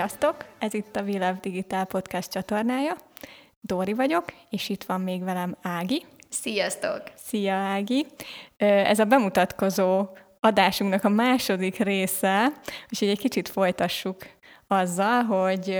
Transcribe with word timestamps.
Sziasztok! 0.00 0.44
Ez 0.58 0.74
itt 0.74 0.96
a 0.96 1.02
We 1.02 1.38
Digitál 1.40 1.84
Podcast 1.84 2.30
csatornája. 2.30 2.96
Dóri 3.60 3.92
vagyok, 3.92 4.24
és 4.50 4.68
itt 4.68 4.84
van 4.84 5.00
még 5.00 5.24
velem 5.24 5.56
Ági. 5.62 6.04
Sziasztok! 6.28 7.02
Szia 7.16 7.54
Ági! 7.54 8.06
Ez 8.56 8.98
a 8.98 9.04
bemutatkozó 9.04 10.08
adásunknak 10.40 11.04
a 11.04 11.08
második 11.08 11.76
része, 11.76 12.52
úgyhogy 12.90 13.08
egy 13.08 13.18
kicsit 13.18 13.48
folytassuk 13.48 14.16
azzal, 14.66 15.22
hogy 15.22 15.78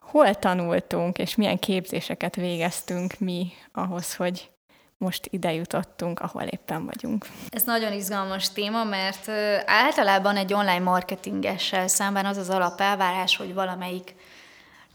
hol 0.00 0.34
tanultunk, 0.34 1.18
és 1.18 1.34
milyen 1.34 1.58
képzéseket 1.58 2.36
végeztünk 2.36 3.18
mi 3.18 3.52
ahhoz, 3.72 4.14
hogy 4.14 4.50
most 4.98 5.28
ide 5.30 5.52
jutottunk, 5.52 6.20
ahol 6.20 6.42
éppen 6.42 6.84
vagyunk. 6.84 7.26
Ez 7.48 7.62
nagyon 7.62 7.92
izgalmas 7.92 8.52
téma, 8.52 8.84
mert 8.84 9.28
általában 9.66 10.36
egy 10.36 10.52
online 10.52 10.78
marketingessel 10.78 11.88
szemben 11.88 12.26
az 12.26 12.36
az 12.36 12.50
alapelvárás, 12.50 13.36
hogy 13.36 13.54
valamelyik 13.54 14.14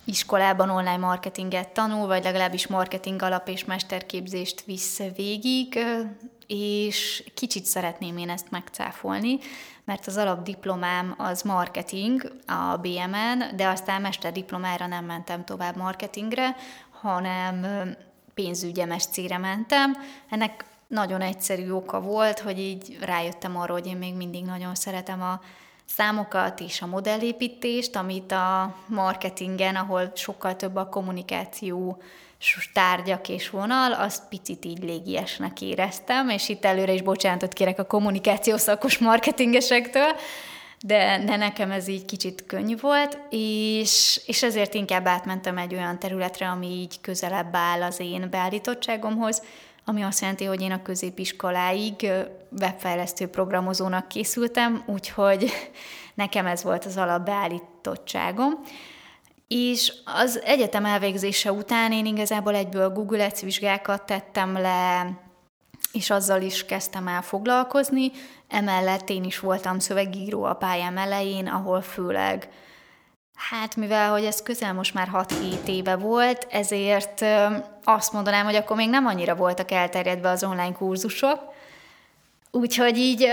iskolában 0.06 0.70
online 0.70 0.98
marketinget 0.98 1.70
tanul, 1.70 2.08
vagy 2.08 2.24
legalábbis 2.24 2.68
marketing 2.68 3.22
alap 3.22 3.48
és 3.48 3.66
mesterképzést 3.66 4.64
visz 4.66 5.02
végig, 5.16 5.80
és 6.48 7.24
kicsit 7.34 7.66
szeretném 7.66 8.18
én 8.18 8.30
ezt 8.30 8.52
megcáfolni, 8.52 9.38
mert 9.86 10.08
az 10.08 10.18
alapdiplomám 10.18 11.16
az 11.18 11.42
marketing 11.42 12.32
a 12.48 12.78
BMN, 12.78 13.56
de 13.56 13.68
aztán 13.68 14.02
mesterdiplomára 14.02 14.88
nem 14.88 15.06
mentem 15.06 15.46
tovább 15.46 15.76
marketingre, 15.76 16.56
hanem 17.02 17.66
pénzügyi 18.34 18.84
MSC-re 18.84 19.38
mentem. 19.38 19.98
Ennek 20.30 20.66
nagyon 20.88 21.22
egyszerű 21.22 21.72
oka 21.72 22.02
volt, 22.02 22.40
hogy 22.40 22.60
így 22.60 22.98
rájöttem 23.02 23.58
arra, 23.58 23.74
hogy 23.74 23.88
én 23.88 23.98
még 23.98 24.16
mindig 24.16 24.46
nagyon 24.46 24.76
szeretem 24.76 25.22
a 25.22 25.42
számokat 25.86 26.60
és 26.60 26.82
a 26.82 26.88
modellépítést, 26.88 27.96
amit 27.96 28.32
a 28.32 28.76
marketingen, 28.88 29.76
ahol 29.76 30.12
sokkal 30.16 30.56
több 30.56 30.76
a 30.76 30.90
kommunikáció 30.90 32.02
tárgyak 32.74 33.30
és 33.30 33.50
vonal, 33.50 33.94
azt 33.94 34.28
picit 34.30 34.66
így 34.66 34.84
légiesnek 34.84 35.62
éreztem, 35.62 36.30
és 36.30 36.50
itt 36.50 36.66
előre 36.66 36.94
is 36.94 37.02
bocsánatot 37.02 37.54
kérek 37.54 37.80
a 37.80 37.86
kommunikáció 37.86 38.58
szakos 38.58 38.98
marketingesektől, 38.98 40.16
de, 40.86 41.24
de 41.26 41.36
nekem 41.36 41.72
ez 41.72 41.88
így 41.88 42.06
kicsit 42.06 42.46
könnyű 42.46 42.76
volt, 42.78 43.20
és, 43.30 44.22
és 44.26 44.44
ezért 44.44 44.74
inkább 44.74 45.08
átmentem 45.08 45.58
egy 45.58 45.74
olyan 45.74 46.00
területre, 46.00 46.50
ami 46.50 46.68
így 46.68 47.02
közelebb 47.02 47.56
áll 47.56 47.82
az 47.82 48.00
én 48.00 48.30
beállítottságomhoz, 48.30 49.42
ami 49.86 50.02
azt 50.02 50.22
jelenti, 50.22 50.46
hogy 50.46 50.62
én 50.62 50.72
a 50.72 50.82
középiskoláig 50.82 52.08
webfejlesztő 52.60 53.28
programozónak 53.28 54.08
készültem, 54.08 54.84
úgyhogy 54.86 55.52
nekem 56.14 56.46
ez 56.46 56.64
volt 56.64 56.86
az 56.86 56.98
alapbeállítottságom. 56.98 58.60
És 59.48 59.94
az 60.06 60.42
egyetem 60.46 60.86
elvégzése 60.86 61.52
után 61.52 61.92
én 61.92 62.06
igazából 62.06 62.56
egyből 62.56 62.90
Google 62.90 63.26
Ads 63.26 63.42
vizsgákat 63.42 64.06
tettem 64.06 64.54
le, 64.54 65.12
és 65.94 66.10
azzal 66.10 66.42
is 66.42 66.66
kezdtem 66.66 67.08
el 67.08 67.22
foglalkozni. 67.22 68.12
Emellett 68.48 69.10
én 69.10 69.24
is 69.24 69.40
voltam 69.40 69.80
szövegíró 69.80 70.44
a 70.44 70.54
pályám 70.54 70.98
elején, 70.98 71.48
ahol 71.48 71.82
főleg 71.82 72.50
Hát 73.52 73.76
mivel, 73.76 74.12
hogy 74.12 74.26
ez 74.26 74.42
közel 74.42 74.74
most 74.74 74.94
már 74.94 75.10
6-7 75.14 75.68
éve 75.68 75.96
volt, 75.96 76.48
ezért 76.50 77.26
azt 77.84 78.14
mondanám, 78.14 78.46
hogy 78.46 78.56
akkor 78.56 78.76
még 78.76 78.90
nem 78.90 79.06
annyira 79.06 79.36
voltak 79.36 79.72
elterjedve 79.72 80.30
az 80.30 80.44
online 80.44 80.72
kurzusok, 80.72 81.40
úgyhogy 82.52 82.98
így 82.98 83.28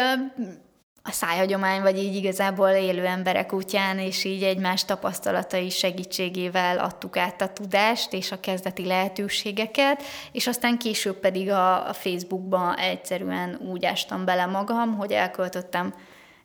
a 1.10 1.12
szájhagyomány, 1.12 1.82
vagy 1.82 1.98
így 1.98 2.14
igazából 2.14 2.68
élő 2.68 3.06
emberek 3.06 3.52
útján, 3.52 3.98
és 3.98 4.24
így 4.24 4.42
egymás 4.42 4.84
tapasztalatai 4.84 5.70
segítségével 5.70 6.78
adtuk 6.78 7.16
át 7.16 7.40
a 7.40 7.52
tudást 7.52 8.12
és 8.12 8.32
a 8.32 8.40
kezdeti 8.40 8.86
lehetőségeket, 8.86 10.02
és 10.32 10.46
aztán 10.46 10.78
később 10.78 11.16
pedig 11.16 11.50
a, 11.50 11.88
a 11.88 11.92
Facebookba 11.92 12.76
egyszerűen 12.76 13.60
úgy 13.70 13.84
ástam 13.84 14.24
bele 14.24 14.46
magam, 14.46 14.96
hogy 14.96 15.12
elköltöttem 15.12 15.94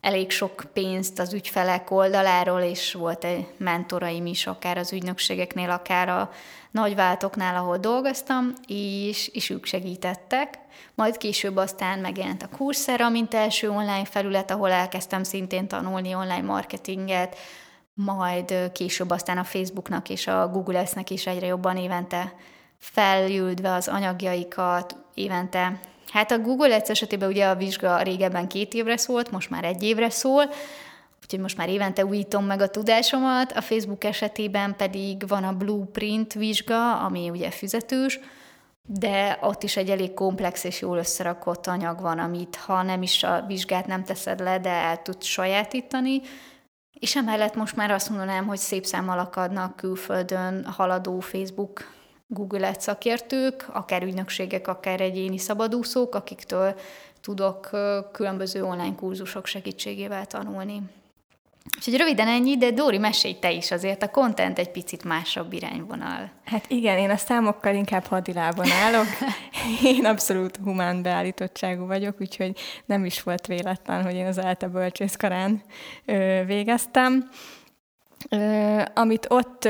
elég 0.06 0.32
sok 0.32 0.64
pénzt 0.74 1.20
az 1.20 1.34
ügyfelek 1.34 1.92
oldaláról, 1.92 2.62
és 2.62 2.94
volt 2.94 3.24
egy 3.24 3.48
mentoraim 3.58 4.26
is, 4.26 4.48
akár 4.48 4.78
az 4.78 4.94
ügynökségeknél, 4.94 5.70
akár 5.70 6.10
a 6.10 6.32
nagyváltoknál, 6.72 7.56
ahol 7.56 7.78
dolgoztam, 7.78 8.54
és, 8.68 9.28
és 9.28 9.50
ők 9.50 9.66
segítettek. 9.66 10.60
Majd 10.96 11.18
később 11.18 11.56
aztán 11.56 12.00
megjelent 12.00 12.44
a 12.44 12.50
Coursera, 12.58 13.10
mint 13.10 13.34
első 13.34 13.70
online 13.70 14.06
felület, 14.06 14.52
ahol 14.52 14.72
elkezdtem 14.72 15.24
szintén 15.24 15.68
tanulni 15.68 16.16
online 16.16 16.42
marketinget, 16.42 17.38
majd 17.94 18.72
később 18.72 19.10
aztán 19.10 19.38
a 19.38 19.44
Facebooknak 19.44 20.10
és 20.10 20.28
a 20.28 20.48
Google 20.48 20.88
nek 20.94 21.10
is 21.10 21.28
egyre 21.28 21.46
jobban 21.46 21.78
évente 21.78 22.34
feljüldve 22.78 23.74
az 23.74 23.88
anyagjaikat, 23.88 24.96
évente 25.14 25.80
Hát 26.16 26.32
a 26.32 26.40
Google 26.40 26.76
Ads 26.76 26.90
esetében 26.90 27.30
ugye 27.30 27.48
a 27.48 27.56
vizsga 27.56 28.02
régebben 28.02 28.48
két 28.48 28.74
évre 28.74 28.98
szólt, 28.98 29.32
most 29.32 29.50
már 29.50 29.64
egy 29.64 29.84
évre 29.84 30.10
szól, 30.10 30.50
úgyhogy 31.24 31.40
most 31.40 31.58
már 31.58 31.70
évente 31.70 32.06
újítom 32.06 32.46
meg 32.46 32.62
a 32.62 32.70
tudásomat, 32.70 33.52
a 33.52 33.62
Facebook 33.62 34.04
esetében 34.04 34.76
pedig 34.76 35.28
van 35.28 35.44
a 35.44 35.54
Blueprint 35.54 36.34
vizsga, 36.34 37.00
ami 37.00 37.30
ugye 37.30 37.50
fizetős, 37.50 38.20
de 38.88 39.40
ott 39.42 39.64
is 39.64 39.78
egy 39.78 39.90
elég 39.90 40.14
komplex 40.14 40.64
és 40.64 40.82
jól 40.82 40.98
összerakott 40.98 41.68
anyag 41.68 42.02
van, 42.02 42.20
amit 42.20 42.56
ha 42.56 42.82
nem 42.82 43.02
is 43.02 43.24
a 43.24 43.44
vizsgát 43.48 43.88
nem 43.88 44.04
teszed 44.04 44.40
le, 44.40 44.60
de 44.60 44.70
el 44.70 45.02
tudsz 45.02 45.26
sajátítani, 45.26 46.22
és 47.00 47.16
emellett 47.16 47.56
most 47.56 47.76
már 47.76 47.92
azt 47.92 48.10
mondanám, 48.10 48.48
hogy 48.48 48.58
szép 48.58 48.86
számmal 48.86 49.20
akadnak 49.20 49.76
külföldön 49.76 50.66
haladó 50.66 51.20
Facebook 51.20 51.95
Google 52.28 52.68
Ads 52.68 52.84
szakértők, 52.84 53.66
akár 53.74 54.04
ügynökségek, 54.04 54.68
akár 54.68 55.02
egyéni 55.02 55.38
szabadúszók, 55.38 56.16
akiktől 56.16 56.80
tudok 57.22 57.70
különböző 58.12 58.64
online 58.64 58.96
kurzusok 58.96 59.46
segítségével 59.46 60.26
tanulni. 60.26 60.82
Úgyhogy 61.78 61.98
röviden 61.98 62.28
ennyi, 62.28 62.58
de 62.58 62.72
Dóri, 62.72 62.98
mesélj 62.98 63.36
te 63.40 63.52
is 63.52 63.72
azért, 63.72 64.04
a 64.04 64.10
content 64.10 64.60
egy 64.60 64.72
picit 64.72 65.04
másabb 65.04 65.54
irányvonal. 65.54 66.32
Hát 66.44 66.66
igen, 66.68 66.98
én 66.98 67.10
a 67.10 67.18
számokkal 67.18 67.76
inkább 67.76 68.06
hadilában 68.06 68.72
állok. 68.72 69.06
Én 69.84 70.06
abszolút 70.06 70.58
humán 70.64 71.02
beállítottságú 71.02 71.86
vagyok, 71.86 72.16
úgyhogy 72.20 72.60
nem 72.86 73.06
is 73.06 73.24
volt 73.24 73.48
véletlen, 73.48 74.04
hogy 74.04 74.14
én 74.14 74.26
az 74.26 74.38
ELTE 74.38 74.68
bölcsészkarán 74.68 75.62
végeztem. 76.46 77.30
Amit 78.94 79.26
ott 79.30 79.70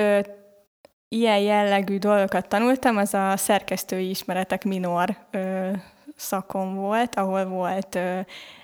ilyen 1.09 1.39
jellegű 1.39 1.97
dolgokat 1.97 2.47
tanultam, 2.47 2.97
az 2.97 3.13
a 3.13 3.37
szerkesztői 3.37 4.09
ismeretek 4.09 4.63
minor 4.63 5.17
ö, 5.31 5.71
szakon 6.15 6.75
volt, 6.75 7.15
ahol 7.15 7.45
volt, 7.45 7.95
ö, 7.95 8.19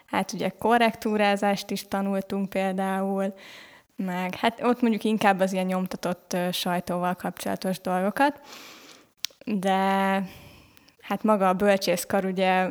hát 0.05 0.31
ugye 0.33 0.49
korrektúrázást 0.49 1.71
is 1.71 1.87
tanultunk 1.87 2.49
például, 2.49 3.33
meg 3.95 4.35
hát 4.35 4.59
ott 4.63 4.81
mondjuk 4.81 5.03
inkább 5.03 5.39
az 5.39 5.53
ilyen 5.53 5.65
nyomtatott 5.65 6.33
ö, 6.33 6.51
sajtóval 6.51 7.13
kapcsolatos 7.13 7.79
dolgokat, 7.79 8.39
de 9.45 9.79
hát 11.01 11.23
maga 11.23 11.49
a 11.49 11.53
bölcsészkar 11.53 12.25
ugye 12.25 12.67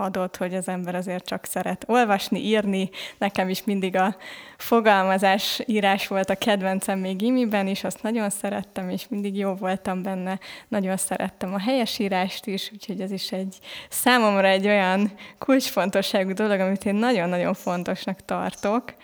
adott, 0.00 0.36
hogy 0.36 0.54
az 0.54 0.68
ember 0.68 0.94
azért 0.94 1.24
csak 1.24 1.44
szeret 1.44 1.84
olvasni, 1.86 2.38
írni. 2.38 2.90
Nekem 3.18 3.48
is 3.48 3.64
mindig 3.64 3.96
a 3.96 4.16
fogalmazás 4.56 5.62
írás 5.66 6.06
volt 6.06 6.30
a 6.30 6.34
kedvencem 6.34 6.98
még 6.98 7.22
imiben 7.22 7.66
is, 7.66 7.84
azt 7.84 8.02
nagyon 8.02 8.30
szerettem, 8.30 8.90
és 8.90 9.08
mindig 9.08 9.36
jó 9.36 9.54
voltam 9.54 10.02
benne. 10.02 10.38
Nagyon 10.68 10.96
szerettem 10.96 11.54
a 11.54 11.58
helyesírást 11.60 12.46
is, 12.46 12.70
úgyhogy 12.72 13.00
ez 13.00 13.10
is 13.10 13.32
egy 13.32 13.58
számomra 13.88 14.46
egy 14.46 14.66
olyan 14.66 15.12
kulcsfontosságú 15.38 16.32
dolog, 16.32 16.60
amit 16.60 16.84
én 16.84 16.94
nagyon-nagyon 16.94 17.54
fontosnak 17.54 18.24
tartok, 18.24 18.94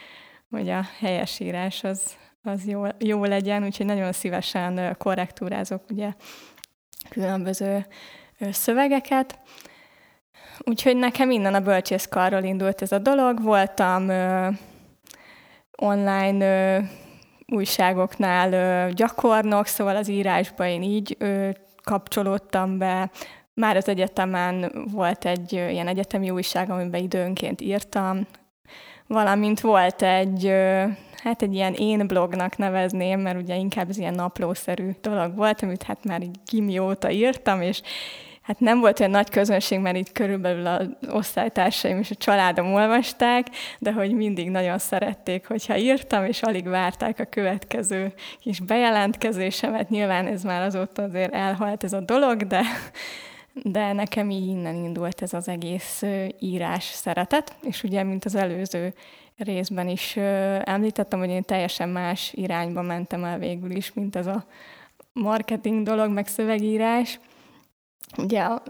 hogy 0.50 0.68
a 0.68 0.86
helyesírás 0.98 1.84
az, 1.84 2.16
az 2.42 2.66
jó, 2.66 2.84
jó 2.98 3.24
legyen, 3.24 3.64
úgyhogy 3.64 3.86
nagyon 3.86 4.12
szívesen 4.12 4.96
korrektúrázok 4.98 5.82
ugye 5.90 6.12
különböző 7.08 7.86
szövegeket. 8.50 9.38
Úgyhogy 10.64 10.96
nekem 10.96 11.30
innen 11.30 11.54
a 11.54 11.60
bölcsészkarról 11.60 12.42
indult 12.42 12.82
ez 12.82 12.92
a 12.92 12.98
dolog. 12.98 13.42
Voltam 13.42 14.08
ö, 14.08 14.48
online 15.76 16.46
ö, 16.46 16.78
újságoknál 17.54 18.52
ö, 18.52 18.92
gyakornok, 18.92 19.66
szóval 19.66 19.96
az 19.96 20.08
írásba 20.08 20.66
én 20.66 20.82
így 20.82 21.16
ö, 21.18 21.48
kapcsolódtam 21.82 22.78
be. 22.78 23.10
Már 23.54 23.76
az 23.76 23.88
egyetemen 23.88 24.72
volt 24.92 25.24
egy 25.24 25.56
ö, 25.56 25.68
ilyen 25.68 25.88
egyetemi 25.88 26.30
újság, 26.30 26.70
amiben 26.70 27.02
időnként 27.02 27.60
írtam, 27.60 28.26
valamint 29.06 29.60
volt 29.60 30.02
egy, 30.02 30.46
ö, 30.46 30.84
hát 31.22 31.42
egy 31.42 31.54
ilyen 31.54 31.72
én 31.72 32.06
blognak 32.06 32.56
nevezném, 32.56 33.20
mert 33.20 33.40
ugye 33.40 33.54
inkább 33.54 33.88
ez 33.88 33.98
ilyen 33.98 34.14
naplószerű 34.14 34.90
dolog 35.00 35.36
volt, 35.36 35.62
amit 35.62 35.82
hát 35.82 36.04
már 36.04 36.22
így 36.22 36.38
gimi 36.50 36.78
óta 36.78 37.10
írtam, 37.10 37.60
és 37.60 37.82
hát 38.46 38.60
nem 38.60 38.80
volt 38.80 39.00
olyan 39.00 39.12
nagy 39.12 39.30
közönség, 39.30 39.78
mert 39.78 39.96
itt 39.96 40.12
körülbelül 40.12 40.66
az 40.66 40.88
osztálytársaim 41.08 41.98
és 41.98 42.10
a 42.10 42.14
családom 42.14 42.72
olvasták, 42.72 43.46
de 43.78 43.92
hogy 43.92 44.12
mindig 44.12 44.50
nagyon 44.50 44.78
szerették, 44.78 45.46
hogyha 45.46 45.76
írtam, 45.76 46.24
és 46.24 46.42
alig 46.42 46.68
várták 46.68 47.18
a 47.18 47.24
következő 47.24 48.12
kis 48.40 48.60
bejelentkezésemet. 48.60 49.90
Nyilván 49.90 50.26
ez 50.26 50.42
már 50.42 50.62
azóta 50.62 51.02
azért 51.02 51.34
elhalt 51.34 51.84
ez 51.84 51.92
a 51.92 52.00
dolog, 52.00 52.46
de, 52.46 52.62
de 53.52 53.92
nekem 53.92 54.30
így 54.30 54.46
innen 54.46 54.74
indult 54.74 55.22
ez 55.22 55.32
az 55.32 55.48
egész 55.48 56.02
írás 56.38 56.84
szeretet, 56.84 57.56
és 57.62 57.82
ugye, 57.82 58.02
mint 58.02 58.24
az 58.24 58.34
előző 58.34 58.94
részben 59.36 59.88
is 59.88 60.16
említettem, 60.64 61.18
hogy 61.18 61.30
én 61.30 61.42
teljesen 61.42 61.88
más 61.88 62.32
irányba 62.34 62.82
mentem 62.82 63.24
el 63.24 63.38
végül 63.38 63.70
is, 63.70 63.92
mint 63.92 64.16
ez 64.16 64.26
a 64.26 64.46
marketing 65.12 65.82
dolog, 65.82 66.10
meg 66.10 66.26
szövegírás. 66.26 67.18
Ugye 68.16 68.40
a 68.40 68.62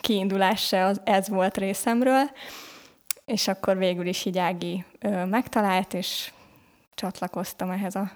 kiindulás 0.00 0.72
az, 0.72 1.00
ez 1.04 1.28
volt 1.28 1.56
részemről, 1.56 2.30
és 3.24 3.48
akkor 3.48 3.78
végül 3.78 4.06
is 4.06 4.24
így 4.24 4.38
Ági 4.38 4.84
ö, 4.98 5.24
megtalált, 5.24 5.94
és 5.94 6.32
csatlakoztam 6.94 7.70
ehhez 7.70 7.94
a 7.94 8.10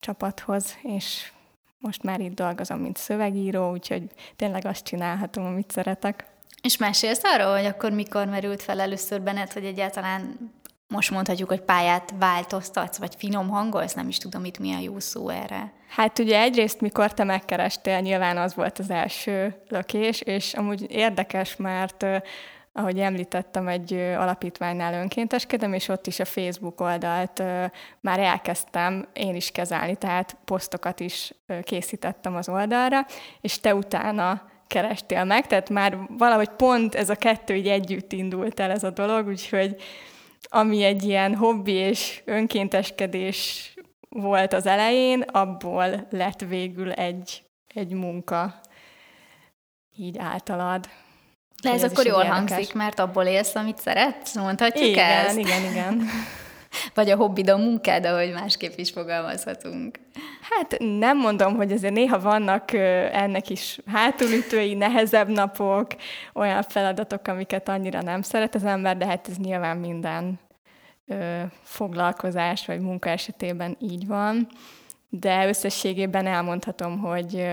csapathoz, 0.00 0.76
és 0.82 1.32
most 1.78 2.02
már 2.02 2.20
itt 2.20 2.34
dolgozom, 2.34 2.78
mint 2.78 2.96
szövegíró, 2.96 3.70
úgyhogy 3.70 4.02
tényleg 4.36 4.66
azt 4.66 4.84
csinálhatom, 4.84 5.44
amit 5.44 5.70
szeretek. 5.70 6.26
És 6.62 6.76
mesélsz 6.76 7.20
arról, 7.22 7.56
hogy 7.56 7.64
akkor 7.64 7.92
mikor 7.92 8.26
merült 8.26 8.62
fel 8.62 8.80
először 8.80 9.22
benned, 9.22 9.52
hogy 9.52 9.64
egyáltalán 9.64 10.50
most 10.88 11.10
mondhatjuk, 11.10 11.48
hogy 11.48 11.60
pályát 11.60 12.14
változtatsz, 12.18 12.98
vagy 12.98 13.14
finom 13.14 13.48
hangolsz, 13.48 13.94
nem 13.94 14.08
is 14.08 14.18
tudom 14.18 14.44
itt 14.44 14.58
mi 14.58 14.72
a 14.74 14.78
jó 14.78 14.98
szó 14.98 15.28
erre. 15.28 15.72
Hát 15.90 16.18
ugye 16.18 16.40
egyrészt, 16.40 16.80
mikor 16.80 17.14
te 17.14 17.24
megkerestél, 17.24 18.00
nyilván 18.00 18.36
az 18.36 18.54
volt 18.54 18.78
az 18.78 18.90
első 18.90 19.54
lökés, 19.68 20.20
és 20.20 20.54
amúgy 20.54 20.90
érdekes, 20.90 21.56
mert 21.56 22.06
ahogy 22.72 22.98
említettem, 22.98 23.68
egy 23.68 23.92
alapítványnál 23.92 24.94
önkénteskedem, 24.94 25.72
és 25.72 25.88
ott 25.88 26.06
is 26.06 26.20
a 26.20 26.24
Facebook 26.24 26.80
oldalt 26.80 27.42
már 28.00 28.18
elkezdtem 28.18 29.08
én 29.12 29.34
is 29.34 29.50
kezelni, 29.50 29.96
tehát 29.96 30.36
posztokat 30.44 31.00
is 31.00 31.32
készítettem 31.62 32.36
az 32.36 32.48
oldalra, 32.48 33.06
és 33.40 33.60
te 33.60 33.74
utána 33.74 34.42
kerestél 34.66 35.24
meg, 35.24 35.46
tehát 35.46 35.70
már 35.70 35.98
valahogy 36.18 36.48
pont 36.48 36.94
ez 36.94 37.10
a 37.10 37.14
kettő 37.14 37.54
így 37.54 37.68
együtt 37.68 38.12
indult 38.12 38.60
el 38.60 38.70
ez 38.70 38.84
a 38.84 38.90
dolog, 38.90 39.26
úgyhogy 39.26 39.76
ami 40.42 40.82
egy 40.82 41.02
ilyen 41.02 41.34
hobbi 41.34 41.72
és 41.72 42.22
önkénteskedés 42.24 43.72
volt 44.10 44.52
az 44.52 44.66
elején, 44.66 45.20
abból 45.20 46.06
lett 46.10 46.40
végül 46.40 46.92
egy, 46.92 47.42
egy 47.74 47.92
munka 47.92 48.60
így 49.96 50.18
általad. 50.18 50.88
De 51.62 51.70
ez, 51.70 51.82
ez 51.82 51.90
akkor 51.90 52.06
jól 52.06 52.22
érdekes. 52.22 52.38
hangzik, 52.38 52.74
mert 52.74 52.98
abból 52.98 53.24
élsz, 53.24 53.54
amit 53.54 53.78
szeretsz, 53.78 54.36
mondhatjuk 54.36 54.88
igen, 54.88 55.24
ezt? 55.24 55.38
Igen, 55.38 55.70
igen, 55.70 56.02
Vagy 56.94 57.10
a 57.10 57.16
hobbid 57.16 57.50
a 57.50 57.56
munkád, 57.56 58.06
ahogy 58.06 58.32
másképp 58.32 58.78
is 58.78 58.90
fogalmazhatunk. 58.90 59.98
Hát 60.50 60.76
nem 60.78 61.18
mondom, 61.18 61.56
hogy 61.56 61.72
azért 61.72 61.94
néha 61.94 62.20
vannak 62.20 62.72
ennek 63.12 63.48
is 63.50 63.78
hátulütői, 63.86 64.74
nehezebb 64.74 65.28
napok, 65.28 65.86
olyan 66.34 66.62
feladatok, 66.62 67.28
amiket 67.28 67.68
annyira 67.68 68.02
nem 68.02 68.22
szeret 68.22 68.54
az 68.54 68.64
ember, 68.64 68.96
de 68.96 69.06
hát 69.06 69.28
ez 69.28 69.36
nyilván 69.36 69.76
minden 69.76 70.38
foglalkozás 71.62 72.66
vagy 72.66 72.80
munka 72.80 73.10
esetében 73.10 73.76
így 73.80 74.06
van 74.06 74.48
de 75.10 75.48
összességében 75.48 76.26
elmondhatom, 76.26 76.98
hogy, 76.98 77.46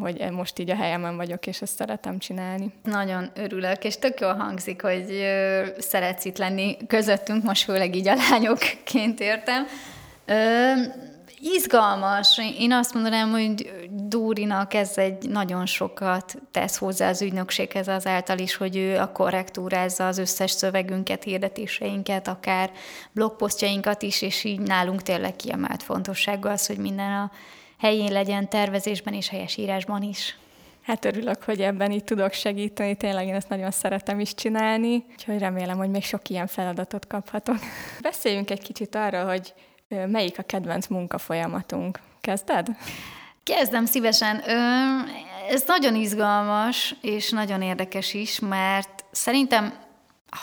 hogy 0.00 0.30
most 0.30 0.58
így 0.58 0.70
a 0.70 0.76
helyemen 0.76 1.16
vagyok, 1.16 1.46
és 1.46 1.62
ezt 1.62 1.74
szeretem 1.74 2.18
csinálni. 2.18 2.72
Nagyon 2.82 3.30
örülök, 3.34 3.84
és 3.84 3.98
tök 3.98 4.20
jól 4.20 4.34
hangzik, 4.34 4.82
hogy 4.82 5.24
szeretsz 5.78 6.24
itt 6.24 6.38
lenni 6.38 6.76
közöttünk, 6.86 7.42
most 7.42 7.64
főleg 7.64 7.94
így 7.94 8.08
a 8.08 8.14
lányokként 8.14 9.20
értem. 9.20 9.66
Izgalmas. 11.44 12.40
Én 12.58 12.72
azt 12.72 12.94
mondanám, 12.94 13.30
hogy 13.30 13.72
Dúrinak 13.90 14.74
ez 14.74 14.98
egy 14.98 15.28
nagyon 15.28 15.66
sokat 15.66 16.34
tesz 16.50 16.76
hozzá 16.76 17.08
az 17.08 17.22
ügynökséghez 17.22 17.88
azáltal 17.88 18.38
is, 18.38 18.56
hogy 18.56 18.76
ő 18.76 18.98
a 18.98 19.12
korrektúrázza 19.12 20.06
az 20.06 20.18
összes 20.18 20.50
szövegünket, 20.50 21.22
hirdetéseinket, 21.22 22.28
akár 22.28 22.70
blogposztjainkat 23.12 24.02
is, 24.02 24.22
és 24.22 24.44
így 24.44 24.60
nálunk 24.60 25.02
tényleg 25.02 25.36
kiemelt 25.36 25.82
fontosságú 25.82 26.48
az, 26.48 26.66
hogy 26.66 26.78
minden 26.78 27.12
a 27.12 27.30
helyén 27.78 28.12
legyen 28.12 28.48
tervezésben 28.48 29.14
és 29.14 29.28
helyes 29.28 29.56
írásban 29.56 30.02
is. 30.02 30.36
Hát 30.82 31.04
örülök, 31.04 31.42
hogy 31.42 31.60
ebben 31.60 31.90
itt 31.90 32.04
tudok 32.04 32.32
segíteni, 32.32 32.96
tényleg 32.96 33.26
én 33.26 33.34
ezt 33.34 33.48
nagyon 33.48 33.70
szeretem 33.70 34.20
is 34.20 34.34
csinálni, 34.34 35.04
úgyhogy 35.10 35.38
remélem, 35.38 35.76
hogy 35.76 35.90
még 35.90 36.04
sok 36.04 36.28
ilyen 36.28 36.46
feladatot 36.46 37.06
kaphatok. 37.06 37.58
Beszéljünk 38.02 38.50
egy 38.50 38.62
kicsit 38.62 38.94
arról, 38.94 39.24
hogy 39.24 39.54
Melyik 40.06 40.38
a 40.38 40.42
kedvenc 40.42 40.86
munkafolyamatunk? 40.86 42.00
Kezded? 42.20 42.66
Kezdem 43.42 43.84
szívesen. 43.84 44.40
Ez 45.50 45.62
nagyon 45.66 45.94
izgalmas, 45.94 46.94
és 47.00 47.30
nagyon 47.30 47.62
érdekes 47.62 48.14
is, 48.14 48.38
mert 48.38 49.04
szerintem, 49.10 49.74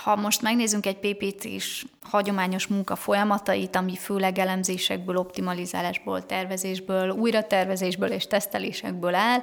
ha 0.03 0.15
most 0.15 0.41
megnézzünk 0.41 0.85
egy 0.85 0.97
PPC-s 0.97 1.85
hagyományos 2.01 2.67
munka 2.67 2.95
folyamatait, 2.95 3.75
ami 3.75 3.95
főleg 3.95 4.37
elemzésekből, 4.37 5.17
optimalizálásból, 5.17 6.25
tervezésből, 6.25 7.09
újratervezésből 7.09 8.11
és 8.11 8.27
tesztelésekből 8.27 9.15
áll, 9.15 9.39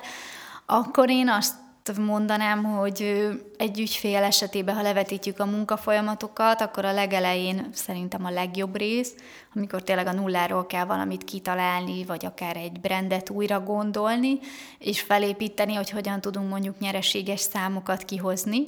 akkor 0.67 1.11
én 1.11 1.29
azt 1.29 1.55
mondanám, 1.95 2.65
hogy 2.65 3.29
egy 3.57 3.81
ügyfél 3.81 4.23
esetében, 4.23 4.75
ha 4.75 4.83
levetítjük 4.83 5.39
a 5.39 5.47
munkafolyamatokat, 5.47 6.61
akkor 6.61 6.85
a 6.85 6.93
legelején 6.93 7.69
szerintem 7.73 8.25
a 8.25 8.31
legjobb 8.31 8.77
rész, 8.77 9.15
amikor 9.55 9.83
tényleg 9.83 10.07
a 10.07 10.13
nulláról 10.13 10.67
kell 10.67 10.85
valamit 10.85 11.25
kitalálni, 11.25 12.05
vagy 12.05 12.27
akár 12.27 12.57
egy 12.57 12.81
brandet 12.81 13.31
újra 13.31 13.61
gondolni, 13.61 14.39
és 14.79 15.01
felépíteni, 15.01 15.75
hogy 15.75 15.91
hogyan 15.91 16.21
tudunk 16.21 16.51
mondjuk 16.51 16.79
nyereséges 16.79 17.41
számokat 17.41 18.05
kihozni. 18.05 18.63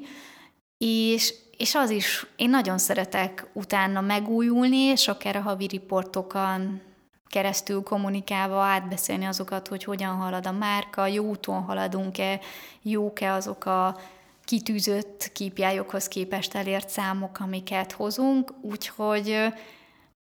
És, 0.79 1.35
és 1.57 1.75
az 1.75 1.91
is, 1.91 2.27
én 2.37 2.51
nagyon 2.51 2.79
szeretek 2.79 3.47
utána 3.53 4.01
megújulni, 4.01 4.77
és 4.77 5.09
akár 5.09 5.37
a 5.37 5.41
havi 5.41 5.67
riportokon 5.67 6.81
keresztül 7.29 7.83
kommunikálva 7.83 8.61
átbeszélni 8.61 9.25
azokat, 9.25 9.69
hogy 9.69 9.85
hogyan 9.85 10.17
halad 10.17 10.47
a 10.47 10.53
márka, 10.53 11.07
jó 11.07 11.25
úton 11.25 11.63
haladunk-e, 11.63 12.41
jók-e 12.83 13.33
azok 13.33 13.65
a 13.65 13.97
kitűzött 14.45 15.31
kípjájokhoz 15.33 16.09
képest 16.09 16.55
elért 16.55 16.89
számok, 16.89 17.41
amiket 17.41 17.93
hozunk, 17.93 18.53
úgyhogy 18.61 19.53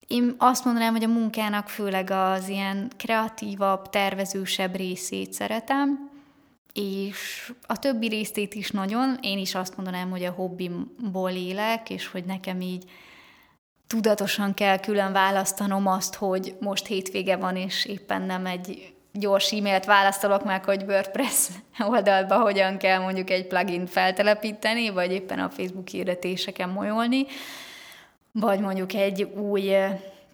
én 0.06 0.34
azt 0.38 0.64
mondanám, 0.64 0.92
hogy 0.92 1.04
a 1.04 1.08
munkának 1.08 1.68
főleg 1.68 2.10
az 2.10 2.48
ilyen 2.48 2.90
kreatívabb, 2.96 3.90
tervezősebb 3.90 4.76
részét 4.76 5.32
szeretem, 5.32 6.10
és 6.72 7.52
a 7.66 7.78
többi 7.78 8.08
részét 8.08 8.54
is 8.54 8.70
nagyon. 8.70 9.18
Én 9.22 9.38
is 9.38 9.54
azt 9.54 9.76
mondanám, 9.76 10.10
hogy 10.10 10.24
a 10.24 10.30
hobbimból 10.30 11.30
élek, 11.30 11.90
és 11.90 12.06
hogy 12.06 12.24
nekem 12.24 12.60
így 12.60 12.84
tudatosan 13.86 14.54
kell 14.54 14.78
külön 14.78 15.12
választanom 15.12 15.86
azt, 15.86 16.14
hogy 16.14 16.56
most 16.60 16.86
hétvége 16.86 17.36
van, 17.36 17.56
és 17.56 17.84
éppen 17.84 18.22
nem 18.22 18.46
egy 18.46 18.94
gyors 19.12 19.52
e-mailt 19.52 19.84
választolok 19.84 20.44
meg, 20.44 20.64
hogy 20.64 20.82
WordPress 20.82 21.48
oldalba 21.88 22.40
hogyan 22.40 22.78
kell 22.78 22.98
mondjuk 22.98 23.30
egy 23.30 23.46
plugin 23.46 23.86
feltelepíteni, 23.86 24.90
vagy 24.90 25.12
éppen 25.12 25.38
a 25.38 25.50
Facebook 25.50 25.88
hirdetéseken 25.88 26.68
molyolni, 26.68 27.26
vagy 28.32 28.60
mondjuk 28.60 28.92
egy 28.92 29.22
új 29.22 29.70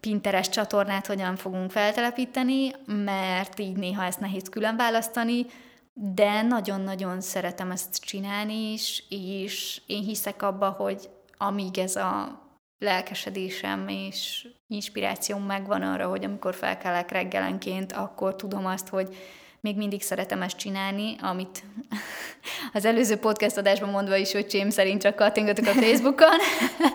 Pinterest 0.00 0.50
csatornát 0.50 1.06
hogyan 1.06 1.36
fogunk 1.36 1.70
feltelepíteni, 1.70 2.70
mert 2.86 3.58
így 3.58 3.76
néha 3.76 4.04
ezt 4.04 4.20
nehéz 4.20 4.48
külön 4.50 4.76
választani, 4.76 5.46
de 5.92 6.42
nagyon-nagyon 6.42 7.20
szeretem 7.20 7.70
ezt 7.70 8.04
csinálni 8.04 8.72
is, 8.72 9.04
és 9.08 9.80
én 9.86 10.02
hiszek 10.02 10.42
abba, 10.42 10.68
hogy 10.68 11.08
amíg 11.38 11.78
ez 11.78 11.96
a 11.96 12.40
lelkesedésem 12.80 13.88
és 13.88 14.48
inspirációm 14.68 15.42
megvan 15.42 15.82
arra, 15.82 16.08
hogy 16.08 16.24
amikor 16.24 16.54
felkelek 16.54 17.10
reggelenként, 17.10 17.92
akkor 17.92 18.36
tudom 18.36 18.66
azt, 18.66 18.88
hogy 18.88 19.16
még 19.60 19.76
mindig 19.76 20.02
szeretem 20.02 20.42
ezt 20.42 20.56
csinálni, 20.56 21.16
amit 21.20 21.62
az 22.72 22.84
előző 22.84 23.16
podcast 23.16 23.56
adásban 23.56 23.88
mondva 23.88 24.16
is, 24.16 24.32
hogy 24.32 24.46
csém 24.46 24.70
szerint 24.70 25.02
csak 25.02 25.16
kattingatok 25.16 25.66
a 25.66 25.72
Facebookon, 25.72 26.38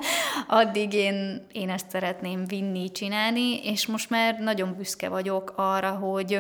addig 0.48 0.94
én, 0.94 1.46
én 1.52 1.70
ezt 1.70 1.90
szeretném 1.90 2.46
vinni, 2.46 2.92
csinálni, 2.92 3.64
és 3.64 3.86
most 3.86 4.10
már 4.10 4.40
nagyon 4.40 4.76
büszke 4.76 5.10
vagyok 5.10 5.54
arra, 5.56 5.92
hogy, 5.92 6.40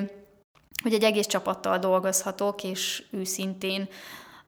hogy 0.83 0.93
egy 0.93 1.03
egész 1.03 1.27
csapattal 1.27 1.77
dolgozhatok, 1.77 2.63
és 2.63 3.03
őszintén 3.11 3.87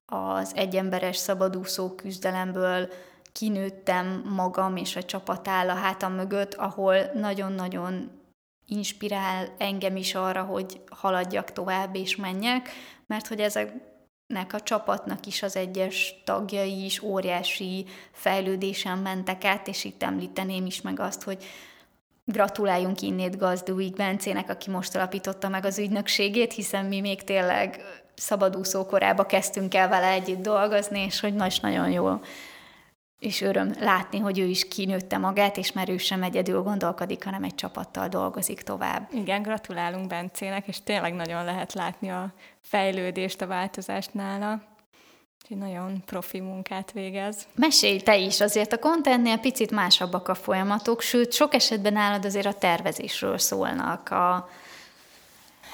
az 0.05 0.51
egyemberes 0.55 1.17
szabadúszó 1.17 1.95
küzdelemből 1.95 2.89
kinőttem 3.37 4.23
magam 4.35 4.75
és 4.75 4.95
a 4.95 5.03
csapat 5.03 5.47
áll 5.47 5.69
a 5.69 5.73
hátam 5.73 6.13
mögött, 6.13 6.53
ahol 6.53 6.97
nagyon-nagyon 7.13 8.11
inspirál 8.65 9.47
engem 9.57 9.95
is 9.95 10.15
arra, 10.15 10.43
hogy 10.43 10.81
haladjak 10.89 11.51
tovább 11.51 11.95
és 11.95 12.15
menjek, 12.15 12.69
mert 13.07 13.27
hogy 13.27 13.39
ezek 13.39 13.73
nek 14.27 14.53
a 14.53 14.59
csapatnak 14.59 15.25
is 15.25 15.43
az 15.43 15.55
egyes 15.55 16.21
tagjai 16.25 16.85
is 16.85 17.01
óriási 17.01 17.85
fejlődésen 18.11 18.97
mentek 18.97 19.43
át, 19.43 19.67
és 19.67 19.83
itt 19.83 20.03
említeném 20.03 20.65
is 20.65 20.81
meg 20.81 20.99
azt, 20.99 21.23
hogy 21.23 21.45
gratuláljunk 22.25 23.01
innét 23.01 23.37
Gazdúig 23.37 23.93
Bencének, 23.93 24.49
aki 24.49 24.69
most 24.69 24.95
alapította 24.95 25.47
meg 25.47 25.65
az 25.65 25.79
ügynökségét, 25.79 26.53
hiszen 26.53 26.85
mi 26.85 26.99
még 26.99 27.23
tényleg 27.23 27.81
szabadúszó 28.15 28.85
korába 28.85 29.25
kezdtünk 29.25 29.75
el 29.75 29.89
vele 29.89 30.07
együtt 30.07 30.41
dolgozni, 30.41 30.99
és 30.99 31.19
hogy 31.19 31.33
nagy 31.33 31.57
nagyon 31.61 31.91
jó 31.91 32.19
és 33.19 33.41
öröm 33.41 33.73
látni, 33.79 34.19
hogy 34.19 34.39
ő 34.39 34.45
is 34.45 34.67
kinőtte 34.67 35.17
magát, 35.17 35.57
és 35.57 35.71
már 35.71 35.89
ő 35.89 35.97
sem 35.97 36.23
egyedül 36.23 36.61
gondolkodik, 36.61 37.23
hanem 37.23 37.43
egy 37.43 37.55
csapattal 37.55 38.07
dolgozik 38.07 38.61
tovább. 38.61 39.09
Igen, 39.13 39.41
gratulálunk 39.41 40.07
Bencének, 40.07 40.67
és 40.67 40.83
tényleg 40.83 41.13
nagyon 41.13 41.45
lehet 41.45 41.73
látni 41.73 42.09
a 42.09 42.33
fejlődést, 42.61 43.41
a 43.41 43.47
változást 43.47 44.13
nála. 44.13 44.61
Úgyhogy 45.41 45.57
nagyon 45.57 46.03
profi 46.05 46.39
munkát 46.39 46.91
végez. 46.91 47.47
Mesélj 47.55 47.99
te 47.99 48.17
is, 48.17 48.41
azért 48.41 48.73
a 48.73 48.79
contentnél 48.79 49.37
picit 49.37 49.71
másabbak 49.71 50.27
a 50.27 50.35
folyamatok, 50.35 51.01
sőt, 51.01 51.33
sok 51.33 51.53
esetben 51.53 51.93
nálad 51.93 52.25
azért 52.25 52.45
a 52.45 52.53
tervezésről 52.53 53.37
szólnak, 53.37 54.09
a, 54.09 54.49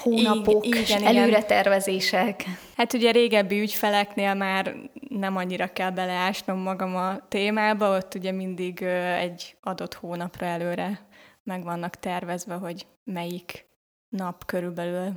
hónapok, 0.03 0.65
igen, 0.65 0.81
igen, 0.81 1.03
előretervezések. 1.03 2.45
Hát 2.77 2.93
ugye 2.93 3.11
régebbi 3.11 3.59
ügyfeleknél 3.59 4.33
már 4.33 4.75
nem 5.19 5.35
annyira 5.35 5.67
kell 5.67 5.89
beleásnom 5.89 6.59
magam 6.59 6.95
a 6.95 7.27
témába, 7.27 7.97
ott 7.97 8.13
ugye 8.13 8.31
mindig 8.31 8.81
egy 9.17 9.55
adott 9.61 9.93
hónapra 9.93 10.45
előre 10.45 11.07
meg 11.43 11.63
vannak 11.63 11.95
tervezve, 11.95 12.53
hogy 12.55 12.87
melyik 13.03 13.65
nap 14.09 14.45
körülbelül 14.45 15.11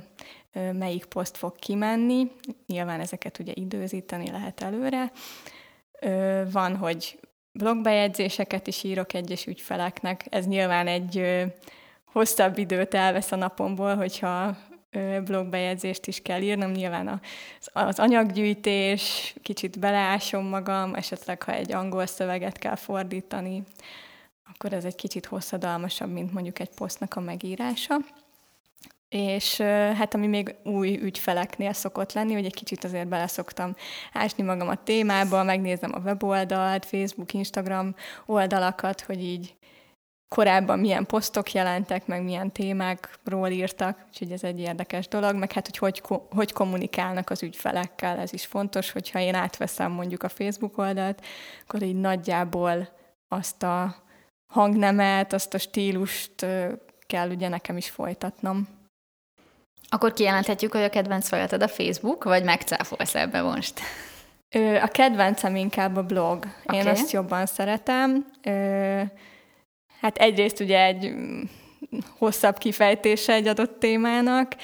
melyik 0.53 1.05
poszt 1.05 1.37
fog 1.37 1.55
kimenni. 1.55 2.31
Nyilván 2.67 2.99
ezeket 2.99 3.39
ugye 3.39 3.51
időzíteni 3.55 4.31
lehet 4.31 4.61
előre. 4.61 5.11
Van, 6.51 6.75
hogy 6.75 7.19
blogbejegyzéseket 7.51 8.67
is 8.67 8.83
írok 8.83 9.13
egyes 9.13 9.45
ügyfeleknek. 9.45 10.25
Ez 10.29 10.47
nyilván 10.47 10.87
egy 10.87 11.43
hosszabb 12.05 12.57
időt 12.57 12.93
elvesz 12.93 13.31
a 13.31 13.35
napomból, 13.35 13.95
hogyha 13.95 14.57
blogbejegyzést 15.23 16.07
is 16.07 16.21
kell 16.21 16.41
írnom, 16.41 16.71
nyilván 16.71 17.21
az, 17.73 17.99
anyaggyűjtés, 17.99 19.33
kicsit 19.41 19.79
beleásom 19.79 20.45
magam, 20.45 20.95
esetleg 20.95 21.43
ha 21.43 21.51
egy 21.51 21.71
angol 21.71 22.05
szöveget 22.05 22.57
kell 22.57 22.75
fordítani, 22.75 23.63
akkor 24.53 24.73
ez 24.73 24.85
egy 24.85 24.95
kicsit 24.95 25.25
hosszadalmasabb, 25.25 26.11
mint 26.11 26.33
mondjuk 26.33 26.59
egy 26.59 26.69
posztnak 26.75 27.15
a 27.15 27.19
megírása. 27.19 27.95
És 29.09 29.57
hát 29.95 30.13
ami 30.13 30.27
még 30.27 30.55
új 30.63 30.99
ügyfeleknél 31.01 31.73
szokott 31.73 32.13
lenni, 32.13 32.33
hogy 32.33 32.45
egy 32.45 32.53
kicsit 32.53 32.83
azért 32.83 33.07
beleszoktam 33.07 33.75
ásni 34.13 34.43
magam 34.43 34.67
a 34.67 34.83
témába, 34.83 35.43
megnézem 35.43 35.91
a 35.93 35.99
weboldalt, 35.99 36.85
Facebook, 36.85 37.33
Instagram 37.33 37.95
oldalakat, 38.25 39.01
hogy 39.01 39.23
így 39.23 39.55
korábban 40.29 40.79
milyen 40.79 41.05
posztok 41.05 41.51
jelentek, 41.51 42.05
meg 42.05 42.23
milyen 42.23 42.51
témákról 42.51 43.47
írtak, 43.47 44.05
úgyhogy 44.07 44.31
ez 44.31 44.43
egy 44.43 44.59
érdekes 44.59 45.07
dolog, 45.07 45.35
meg 45.35 45.51
hát, 45.51 45.65
hogy 45.65 45.77
hogy, 45.77 46.19
hogy 46.29 46.53
kommunikálnak 46.53 47.29
az 47.29 47.43
ügyfelekkel, 47.43 48.17
ez 48.17 48.33
is 48.33 48.45
fontos, 48.45 48.91
hogyha 48.91 49.19
én 49.19 49.35
átveszem 49.35 49.91
mondjuk 49.91 50.23
a 50.23 50.29
Facebook 50.29 50.77
oldalt, 50.77 51.25
akkor 51.67 51.81
így 51.81 51.99
nagyjából 51.99 52.89
azt 53.27 53.63
a 53.63 53.95
hangnemet, 54.53 55.33
azt 55.33 55.53
a 55.53 55.57
stílust 55.57 56.45
kell 57.07 57.29
ugye 57.29 57.47
nekem 57.47 57.77
is 57.77 57.89
folytatnom. 57.89 58.67
Akkor 59.89 60.13
kijelenthetjük, 60.13 60.71
hogy 60.71 60.83
a 60.83 60.89
kedvenc 60.89 61.27
fajatod 61.27 61.61
a 61.61 61.67
Facebook, 61.67 62.23
vagy 62.23 62.43
megcáfolsz 62.43 63.15
ebbe 63.15 63.41
most? 63.41 63.79
A 64.81 64.87
kedvencem 64.87 65.55
inkább 65.55 65.95
a 65.95 66.03
blog. 66.03 66.45
Okay. 66.63 66.79
Én 66.79 66.87
azt 66.87 67.11
jobban 67.11 67.45
szeretem. 67.45 68.25
Hát 70.01 70.17
egyrészt 70.17 70.59
ugye 70.59 70.83
egy 70.83 71.09
mm, 71.09 71.41
hosszabb 72.17 72.57
kifejtése 72.57 73.33
egy 73.33 73.47
adott 73.47 73.79
témának, 73.79 74.55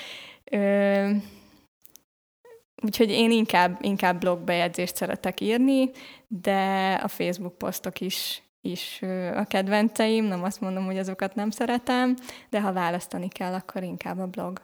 úgyhogy 2.83 3.09
én 3.09 3.31
inkább, 3.31 3.77
inkább 3.81 4.19
blogbejegyzést 4.19 4.95
szeretek 4.95 5.41
írni, 5.41 5.89
de 6.27 6.93
a 7.03 7.07
Facebook 7.07 7.57
posztok 7.57 7.99
is, 7.99 8.41
is 8.61 9.01
a 9.35 9.43
kedvenceim, 9.43 10.25
nem 10.25 10.43
azt 10.43 10.61
mondom, 10.61 10.85
hogy 10.85 10.97
azokat 10.97 11.35
nem 11.35 11.49
szeretem, 11.49 12.15
de 12.49 12.61
ha 12.61 12.73
választani 12.73 13.27
kell, 13.27 13.53
akkor 13.53 13.83
inkább 13.83 14.19
a 14.19 14.27
blog. 14.27 14.61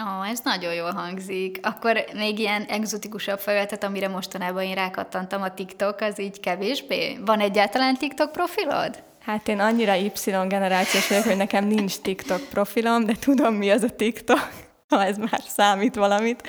Ó, 0.00 0.22
ez 0.22 0.40
nagyon 0.44 0.74
jól 0.74 0.90
hangzik. 0.90 1.58
Akkor 1.62 2.04
még 2.14 2.38
ilyen 2.38 2.62
egzotikusabb 2.62 3.38
felületet, 3.38 3.84
amire 3.84 4.08
mostanában 4.08 4.62
én 4.62 4.74
rákattantam 4.74 5.42
a 5.42 5.54
TikTok, 5.54 6.00
az 6.00 6.20
így 6.20 6.40
kevésbé? 6.40 7.18
Van 7.24 7.40
egyáltalán 7.40 7.96
TikTok 7.96 8.32
profilod? 8.32 9.02
Hát 9.24 9.48
én 9.48 9.60
annyira 9.60 9.94
Y 9.94 10.12
generációs 10.48 11.08
vagyok, 11.08 11.24
hogy 11.24 11.36
nekem 11.36 11.66
nincs 11.66 11.96
TikTok 11.98 12.48
profilom, 12.48 13.04
de 13.04 13.14
tudom, 13.20 13.54
mi 13.54 13.70
az 13.70 13.82
a 13.82 13.90
TikTok, 13.90 14.50
ha 14.88 15.04
ez 15.04 15.18
már 15.18 15.40
számít 15.46 15.94
valamit. 15.94 16.48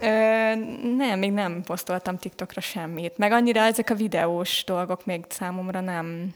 Ö, 0.00 0.06
nem, 0.96 1.18
még 1.18 1.32
nem 1.32 1.62
posztoltam 1.62 2.16
TikTokra 2.16 2.60
semmit. 2.60 3.18
Meg 3.18 3.32
annyira 3.32 3.60
ezek 3.60 3.90
a 3.90 3.94
videós 3.94 4.64
dolgok 4.64 5.04
még 5.04 5.24
számomra 5.28 5.80
nem, 5.80 6.34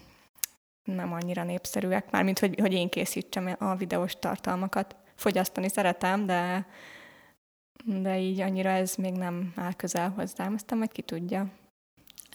nem 0.85 1.13
annyira 1.13 1.45
népszerűek, 1.45 2.11
mármint 2.11 2.39
hogy, 2.39 2.61
hogy 2.61 2.73
én 2.73 2.89
készítsem 2.89 3.57
a 3.59 3.75
videós 3.75 4.17
tartalmakat. 4.19 4.97
Fogyasztani 5.15 5.69
szeretem, 5.69 6.27
de, 6.27 6.67
de 7.85 8.19
így 8.19 8.41
annyira 8.41 8.71
ez 8.71 8.95
még 8.95 9.13
nem 9.13 9.53
áll 9.57 9.73
közel 9.73 10.13
hozzám, 10.17 10.55
aztán 10.55 10.79
majd 10.79 10.93
ki 10.93 11.03
tudja. 11.03 11.47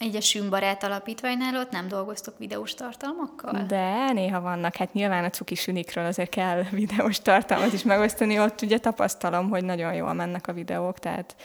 Így 0.00 0.16
a 0.16 0.20
Sümbarát 0.20 0.82
alapítványnál 0.82 1.56
ott 1.56 1.70
nem 1.70 1.88
dolgoztok 1.88 2.38
videós 2.38 2.74
tartalmakkal? 2.74 3.62
De 3.62 4.12
néha 4.12 4.40
vannak. 4.40 4.76
Hát 4.76 4.92
nyilván 4.92 5.24
a 5.24 5.30
cuki 5.30 5.54
sünikről 5.54 6.04
azért 6.04 6.30
kell 6.30 6.62
videós 6.70 7.20
tartalmat 7.20 7.72
is 7.72 7.82
megosztani. 7.82 8.40
Ott 8.40 8.62
ugye 8.62 8.78
tapasztalom, 8.78 9.48
hogy 9.48 9.64
nagyon 9.64 9.94
jól 9.94 10.12
mennek 10.12 10.46
a 10.46 10.52
videók, 10.52 10.98
tehát 10.98 11.36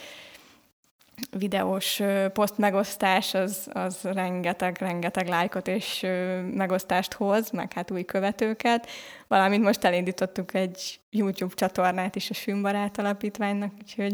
videós 1.37 2.01
poszt 2.33 2.57
megosztás 2.57 3.33
az, 3.33 3.69
az 3.73 4.01
rengeteg, 4.01 4.77
rengeteg 4.79 5.27
lájkot 5.27 5.67
és 5.67 6.05
megosztást 6.53 7.13
hoz, 7.13 7.49
meg 7.49 7.73
hát 7.73 7.91
új 7.91 8.05
követőket. 8.05 8.87
Valamint 9.27 9.63
most 9.63 9.83
elindítottuk 9.83 10.53
egy 10.53 10.99
YouTube 11.09 11.53
csatornát 11.55 12.15
is 12.15 12.29
a 12.29 12.33
Sümbarát 12.33 12.97
alapítványnak, 12.97 13.71
úgyhogy 13.81 14.13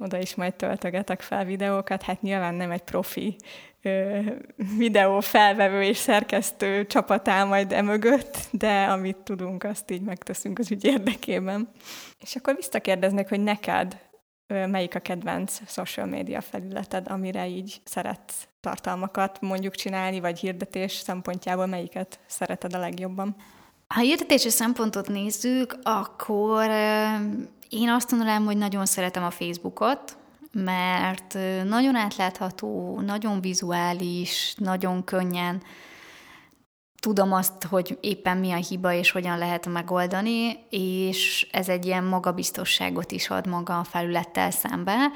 oda 0.00 0.18
is 0.18 0.34
majd 0.34 0.54
töltögetek 0.54 1.20
fel 1.20 1.44
videókat, 1.44 2.02
hát 2.02 2.22
nyilván 2.22 2.54
nem 2.54 2.70
egy 2.70 2.82
profi 2.82 3.36
ö, 3.82 4.20
videó 4.76 5.20
felvevő 5.20 5.82
és 5.82 5.96
szerkesztő 5.96 6.86
csapat 6.86 7.28
áll 7.28 7.44
majd 7.44 7.72
emögött, 7.72 8.38
de 8.50 8.84
amit 8.84 9.16
tudunk, 9.16 9.64
azt 9.64 9.90
így 9.90 10.02
megteszünk 10.02 10.58
az 10.58 10.70
ügy 10.70 10.84
érdekében. 10.84 11.68
És 12.20 12.36
akkor 12.36 12.54
visszakérdeznék, 12.54 13.28
hogy 13.28 13.40
neked 13.40 13.98
ö, 14.46 14.66
melyik 14.66 14.94
a 14.94 15.00
kedvenc 15.00 15.60
social 15.66 16.06
media 16.06 16.40
felületed, 16.40 17.08
amire 17.08 17.46
így 17.46 17.80
szeretsz 17.84 18.48
tartalmakat 18.60 19.40
mondjuk 19.40 19.74
csinálni, 19.74 20.20
vagy 20.20 20.38
hirdetés 20.38 20.92
szempontjából 20.92 21.66
melyiket 21.66 22.20
szereted 22.26 22.74
a 22.74 22.78
legjobban? 22.78 23.36
Ha 23.94 24.00
hirdetési 24.00 24.50
szempontot 24.50 25.08
nézzük, 25.08 25.78
akkor 25.82 26.70
én 27.68 27.88
azt 27.88 28.10
mondanám, 28.10 28.44
hogy 28.44 28.56
nagyon 28.56 28.86
szeretem 28.86 29.24
a 29.24 29.30
Facebookot, 29.30 30.16
mert 30.52 31.38
nagyon 31.64 31.94
átlátható, 31.94 33.00
nagyon 33.00 33.40
vizuális, 33.40 34.54
nagyon 34.58 35.04
könnyen 35.04 35.62
tudom 37.00 37.32
azt, 37.32 37.64
hogy 37.64 37.98
éppen 38.00 38.36
mi 38.36 38.52
a 38.52 38.56
hiba 38.56 38.92
és 38.92 39.10
hogyan 39.10 39.38
lehet 39.38 39.66
megoldani, 39.66 40.66
és 40.70 41.48
ez 41.52 41.68
egy 41.68 41.86
ilyen 41.86 42.04
magabiztosságot 42.04 43.12
is 43.12 43.30
ad 43.30 43.46
maga 43.46 43.78
a 43.78 43.84
felülettel 43.84 44.50
szembe. 44.50 45.10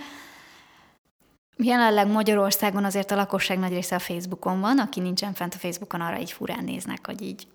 Jelenleg 1.57 2.07
Magyarországon 2.07 2.85
azért 2.85 3.11
a 3.11 3.17
lakosság 3.17 3.59
nagy 3.59 3.73
része 3.73 3.95
a 3.95 3.99
Facebookon 3.99 4.61
van, 4.61 4.79
aki 4.79 5.01
nincsen 5.01 5.35
fent 5.35 5.55
a 5.55 5.59
Facebookon, 5.59 6.01
arra 6.01 6.21
így 6.21 6.33
furán 6.33 6.65
néznek, 6.65 7.07
hogy 7.07 7.23
így 7.23 7.47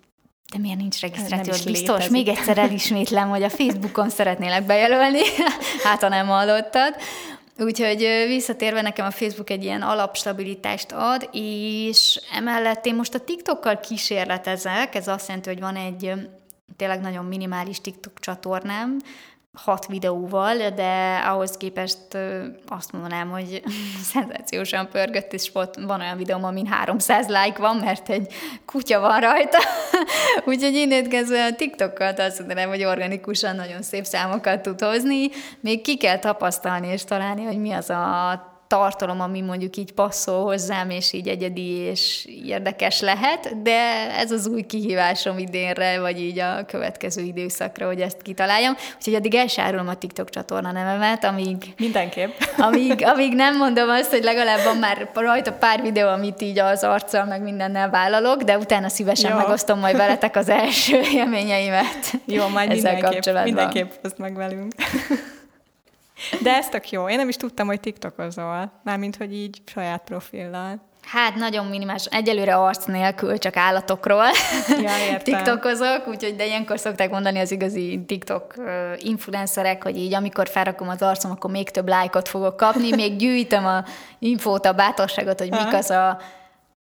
de 0.52 0.58
miért 0.58 0.78
nincs 0.78 1.00
regisztráció? 1.00 1.72
Biztos, 1.72 2.08
még 2.08 2.28
egyszer 2.28 2.58
elismétlem, 2.58 3.30
hogy 3.30 3.44
a 3.44 3.50
Facebookon 3.50 4.10
szeretnélek 4.10 4.66
bejelölni, 4.66 5.22
hát 5.84 6.02
ha 6.02 6.08
nem 6.08 6.28
hallottad. 6.28 6.96
Úgyhogy 7.58 8.26
visszatérve 8.28 8.82
nekem 8.82 9.06
a 9.06 9.12
Facebook 9.12 9.50
egy 9.50 9.64
ilyen 9.64 9.82
alapstabilitást 9.82 10.92
ad, 10.92 11.30
és 11.32 12.22
emellett 12.34 12.86
én 12.86 12.96
most 12.96 13.14
a 13.14 13.20
TikTokkal 13.20 13.80
kísérletezek, 13.80 14.96
ez 14.96 15.08
azt 15.08 15.28
jelenti, 15.28 15.50
hogy 15.50 15.60
van 15.60 15.76
egy 15.76 16.14
tényleg 16.76 17.02
nagyon 17.02 17.26
minimális 17.26 17.82
TikTok 17.82 18.20
csatornám, 18.20 18.98
hat 19.64 19.86
videóval, 19.88 20.70
de 20.70 21.22
ahhoz 21.26 21.58
képest 21.58 22.18
azt 22.68 22.92
mondanám, 22.92 23.30
hogy 23.30 23.64
szenzációsan 24.14 24.90
pörgött, 24.92 25.34
és 25.34 25.50
volt, 25.54 25.76
van 25.76 26.02
olyan 26.02 26.18
videóm, 26.18 26.44
amin 26.44 26.66
300 26.66 27.28
like 27.28 27.60
van, 27.60 27.76
mert 27.76 28.10
egy 28.10 28.34
kutya 28.66 29.00
van 29.00 29.20
rajta. 29.20 29.58
Úgyhogy 30.46 30.74
innét 30.74 31.08
kezdve 31.08 31.46
a 31.46 31.56
TikTokkal 31.56 32.14
azt 32.18 32.40
mondanám, 32.40 32.70
hogy 32.70 32.84
organikusan 32.84 33.56
nagyon 33.56 33.82
szép 33.82 34.04
számokat 34.04 34.62
tud 34.62 34.82
hozni. 34.82 35.30
Még 35.60 35.82
ki 35.82 35.98
kell 35.98 36.20
tapasztalni 36.20 36.88
és 36.88 37.04
találni, 37.04 37.44
hogy 37.44 37.58
mi 37.58 37.72
az 37.72 37.90
a 37.90 38.49
tartalom, 38.70 39.22
ami 39.22 39.42
mondjuk 39.42 39.78
így 39.78 39.92
passzol 39.92 40.44
hozzám, 40.44 40.90
és 40.90 41.14
így 41.14 41.28
egyedi 41.28 41.68
és 41.72 42.28
érdekes 42.46 43.02
lehet, 43.02 43.62
de 43.62 44.12
ez 44.18 44.32
az 44.32 44.48
új 44.48 44.62
kihívásom 44.62 45.38
idénre, 45.38 46.00
vagy 46.00 46.22
így 46.22 46.40
a 46.40 46.66
következő 46.66 47.22
időszakra, 47.22 47.86
hogy 47.86 48.02
ezt 48.02 48.22
kitaláljam. 48.22 48.76
Úgyhogy 48.96 49.14
addig 49.14 49.36
elsárulom 49.36 49.88
a 49.88 49.96
TikTok 49.96 50.30
csatorna 50.30 50.72
nevemet, 50.72 51.24
amíg... 51.24 51.58
Mindenképp. 51.78 52.32
Amíg, 52.68 53.06
amíg 53.06 53.34
nem 53.34 53.58
mondom 53.58 53.90
azt, 53.90 54.10
hogy 54.10 54.24
legalább 54.24 54.64
van 54.64 54.78
már 54.78 55.10
rajta 55.14 55.54
pár 55.54 55.82
videó, 55.82 56.08
amit 56.08 56.42
így 56.42 56.60
az 56.60 56.84
arccal 56.84 57.26
meg 57.26 57.42
mindennel 57.42 57.90
vállalok, 57.90 58.42
de 58.42 58.58
utána 58.58 58.90
szívesen 58.90 59.32
Jó. 59.32 59.38
megosztom 59.38 59.80
majd 59.80 59.98
veletek 59.98 60.36
az 60.36 60.50
első 60.50 61.00
élményeimet. 61.20 62.14
Jó, 62.26 62.48
majd 62.48 62.72
ezzel 62.72 62.94
mindenképp, 62.94 63.12
kapcsolatban. 63.12 63.54
mindenképp 63.54 63.92
azt 64.04 64.18
meg 64.18 64.36
velünk. 64.36 64.74
De 66.42 66.56
ez 66.56 66.70
tök 66.70 66.90
jó. 66.90 67.10
Én 67.10 67.18
nem 67.18 67.30
is 67.30 67.36
tudtam, 67.36 67.68
hogy 67.68 67.80
TikTokozol. 67.80 68.72
Mármint, 68.84 69.16
hogy 69.16 69.34
így 69.34 69.62
saját 69.66 70.02
profillal. 70.06 70.88
Hát 71.12 71.36
nagyon 71.36 71.66
minimális. 71.66 72.06
Egyelőre 72.06 72.56
arc 72.56 72.86
nélkül, 72.86 73.38
csak 73.38 73.58
állatokról 73.58 74.26
ja, 74.82 75.18
TikTokozok, 75.18 76.08
úgyhogy 76.08 76.36
de 76.36 76.46
ilyenkor 76.46 76.80
szokták 76.80 77.10
mondani 77.10 77.40
az 77.40 77.52
igazi 77.52 78.04
TikTok 78.08 78.54
influencerek, 78.98 79.84
hogy 79.84 79.98
így 79.98 80.14
amikor 80.14 80.50
felrakom 80.50 80.90
az 80.90 81.02
arcom, 81.02 81.32
akkor 81.32 81.52
még 81.52 81.70
több 81.70 81.88
lájkot 81.88 82.28
fogok 82.28 82.58
kapni, 82.58 82.96
még 82.96 83.16
gyűjtöm 83.16 83.66
a 83.66 83.84
infót, 84.20 84.66
a 84.66 84.74
bátorságot, 84.74 85.40
hogy 85.40 85.52
mik 85.52 85.74
az 85.74 85.90
a 85.90 86.20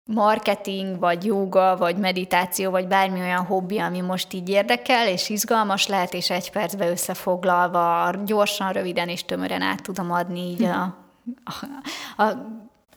marketing, 0.07 0.99
vagy 0.99 1.25
joga, 1.25 1.75
vagy 1.77 1.97
meditáció, 1.97 2.71
vagy 2.71 2.87
bármi 2.87 3.19
olyan 3.19 3.45
hobbi, 3.45 3.79
ami 3.79 4.01
most 4.01 4.33
így 4.33 4.49
érdekel, 4.49 5.07
és 5.07 5.29
izgalmas 5.29 5.87
lehet, 5.87 6.13
és 6.13 6.29
egy 6.29 6.51
percbe 6.51 6.89
összefoglalva, 6.89 8.13
gyorsan, 8.25 8.71
röviden 8.71 9.07
és 9.07 9.25
tömören 9.25 9.61
át 9.61 9.81
tudom 9.81 10.11
adni 10.11 10.39
így 10.39 10.63
a, 10.63 10.97
a, 11.43 12.23
a 12.23 12.31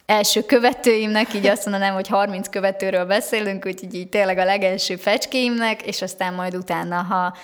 első 0.07 0.43
követőimnek, 0.43 1.35
így 1.35 1.47
azt 1.47 1.67
mondanám, 1.67 1.95
hogy 1.95 2.09
30 2.09 2.49
követőről 2.49 3.05
beszélünk, 3.05 3.67
úgyhogy 3.67 3.95
így 3.95 4.09
tényleg 4.09 4.39
a 4.39 4.45
legelső 4.45 4.97
fecskéimnek, 4.97 5.83
és 5.83 6.03
aztán 6.03 6.35
majd 6.35 6.57
utána, 6.57 7.03
ha 7.03 7.35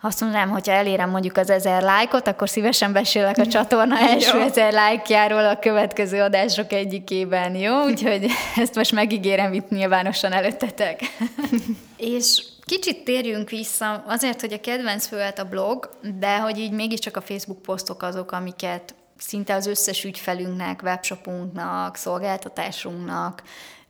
azt 0.00 0.20
mondanám, 0.20 0.50
hogyha 0.50 0.72
elérem 0.72 1.10
mondjuk 1.10 1.36
az 1.36 1.50
ezer 1.50 1.82
lájkot, 1.82 2.28
akkor 2.28 2.48
szívesen 2.48 2.92
besélek 2.92 3.38
a 3.38 3.46
csatorna 3.46 3.98
első 4.10 4.40
ezer 4.40 4.72
lájkjáról 4.72 5.46
a 5.46 5.58
következő 5.58 6.20
adások 6.20 6.72
egyikében, 6.72 7.54
jó? 7.54 7.84
Úgyhogy 7.84 8.26
ezt 8.56 8.74
most 8.74 8.92
megígérem 8.92 9.52
itt 9.52 9.68
nyilvánosan 9.68 10.32
előttetek. 10.32 11.00
És 11.96 12.42
kicsit 12.64 13.04
térjünk 13.04 13.50
vissza, 13.50 14.04
azért, 14.06 14.40
hogy 14.40 14.52
a 14.52 14.60
kedvenc 14.60 15.06
főlet 15.06 15.38
a 15.38 15.48
blog, 15.48 15.88
de 16.18 16.38
hogy 16.38 16.58
így 16.58 16.72
mégiscsak 16.72 17.16
a 17.16 17.20
Facebook 17.20 17.62
posztok 17.62 18.02
azok, 18.02 18.32
amiket 18.32 18.94
szinte 19.16 19.54
az 19.54 19.66
összes 19.66 20.04
ügyfelünknek, 20.04 20.82
webshopunknak, 20.82 21.96
szolgáltatásunknak 21.96 23.42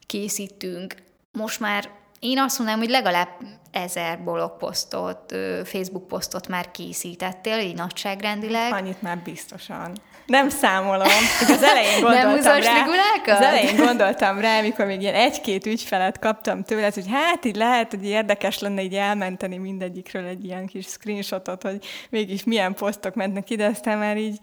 készítünk. 0.06 0.94
Most 1.32 1.60
már 1.60 1.88
én 2.20 2.38
azt 2.38 2.58
mondanám, 2.58 2.82
hogy 2.82 2.90
legalább 2.90 3.28
ezer 3.70 4.18
blogposztot, 4.18 5.34
Facebook 5.64 6.06
posztot 6.06 6.48
már 6.48 6.70
készítettél, 6.70 7.58
így 7.58 7.74
nagyságrendileg. 7.74 8.72
Annyit 8.72 9.02
már 9.02 9.18
biztosan. 9.18 9.92
Nem 10.26 10.48
számolom. 10.48 11.08
Az 11.48 11.62
elején 11.62 12.00
gondoltam 12.00 12.58
Nem 12.58 12.90
rá. 13.24 13.34
Az 13.34 13.40
elején 13.40 13.76
gondoltam 13.76 14.40
rá, 14.40 14.58
amikor 14.58 14.86
még 14.86 15.00
ilyen 15.00 15.14
egy-két 15.14 15.66
ügyfelet 15.66 16.18
kaptam 16.18 16.62
tőle, 16.62 16.90
hogy 16.94 17.06
hát 17.10 17.44
így 17.44 17.56
lehet, 17.56 17.90
hogy 17.90 18.06
érdekes 18.06 18.58
lenne 18.58 18.82
így 18.82 18.94
elmenteni 18.94 19.56
mindegyikről 19.56 20.24
egy 20.26 20.44
ilyen 20.44 20.66
kis 20.66 20.86
screenshotot, 20.86 21.62
hogy 21.62 21.84
mégis 22.10 22.44
milyen 22.44 22.74
posztok 22.74 23.14
mentnek 23.14 23.50
ide, 23.50 23.66
aztán 23.66 23.98
már 23.98 24.16
így 24.16 24.38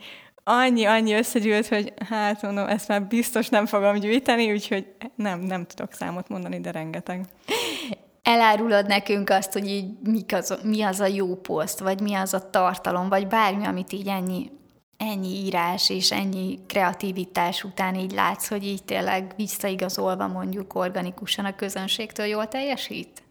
annyi-annyi 0.48 1.14
összegyűlt, 1.14 1.68
hogy 1.68 1.94
hát 2.10 2.42
mondom, 2.42 2.68
ezt 2.68 2.88
már 2.88 3.04
biztos 3.04 3.50
nem 3.50 3.66
fogom 3.66 4.00
gyűjteni, 4.00 4.52
úgyhogy 4.52 4.88
nem, 5.16 5.40
nem 5.40 5.66
tudok 5.66 5.94
számot 5.94 6.28
mondani, 6.28 6.60
de 6.60 6.72
rengeteg. 6.72 7.26
Elárulod 8.24 8.88
nekünk 8.88 9.30
azt, 9.30 9.54
hogy 9.54 9.68
így 9.68 9.86
mik 10.04 10.34
az, 10.34 10.58
mi 10.64 10.82
az 10.82 11.00
a 11.00 11.06
jó 11.06 11.36
poszt, 11.36 11.80
vagy 11.80 12.02
mi 12.02 12.14
az 12.14 12.34
a 12.34 12.50
tartalom, 12.50 13.10
vagy 13.10 13.28
bármi, 13.28 13.66
amit 13.66 13.92
így 13.92 14.08
ennyi, 14.08 14.52
ennyi 14.98 15.28
írás 15.28 15.90
és 15.90 16.12
ennyi 16.12 16.60
kreativitás 16.68 17.64
után 17.64 17.96
így 17.96 18.12
látsz, 18.12 18.48
hogy 18.48 18.66
így 18.66 18.84
tényleg 18.84 19.34
visszaigazolva 19.38 20.28
mondjuk 20.28 20.76
organikusan 20.76 21.46
a 21.46 21.56
közönségtől 21.56 22.26
jól 22.26 22.48
teljesít? 22.48 23.24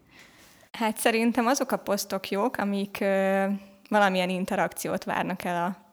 Hát 0.71 0.97
szerintem 0.97 1.47
azok 1.47 1.71
a 1.71 1.77
posztok 1.77 2.29
jók, 2.29 2.57
amik 2.57 2.97
ö, 3.01 3.45
valamilyen 3.89 4.29
interakciót 4.29 5.03
várnak 5.03 5.43
el 5.43 5.63
a 5.63 5.84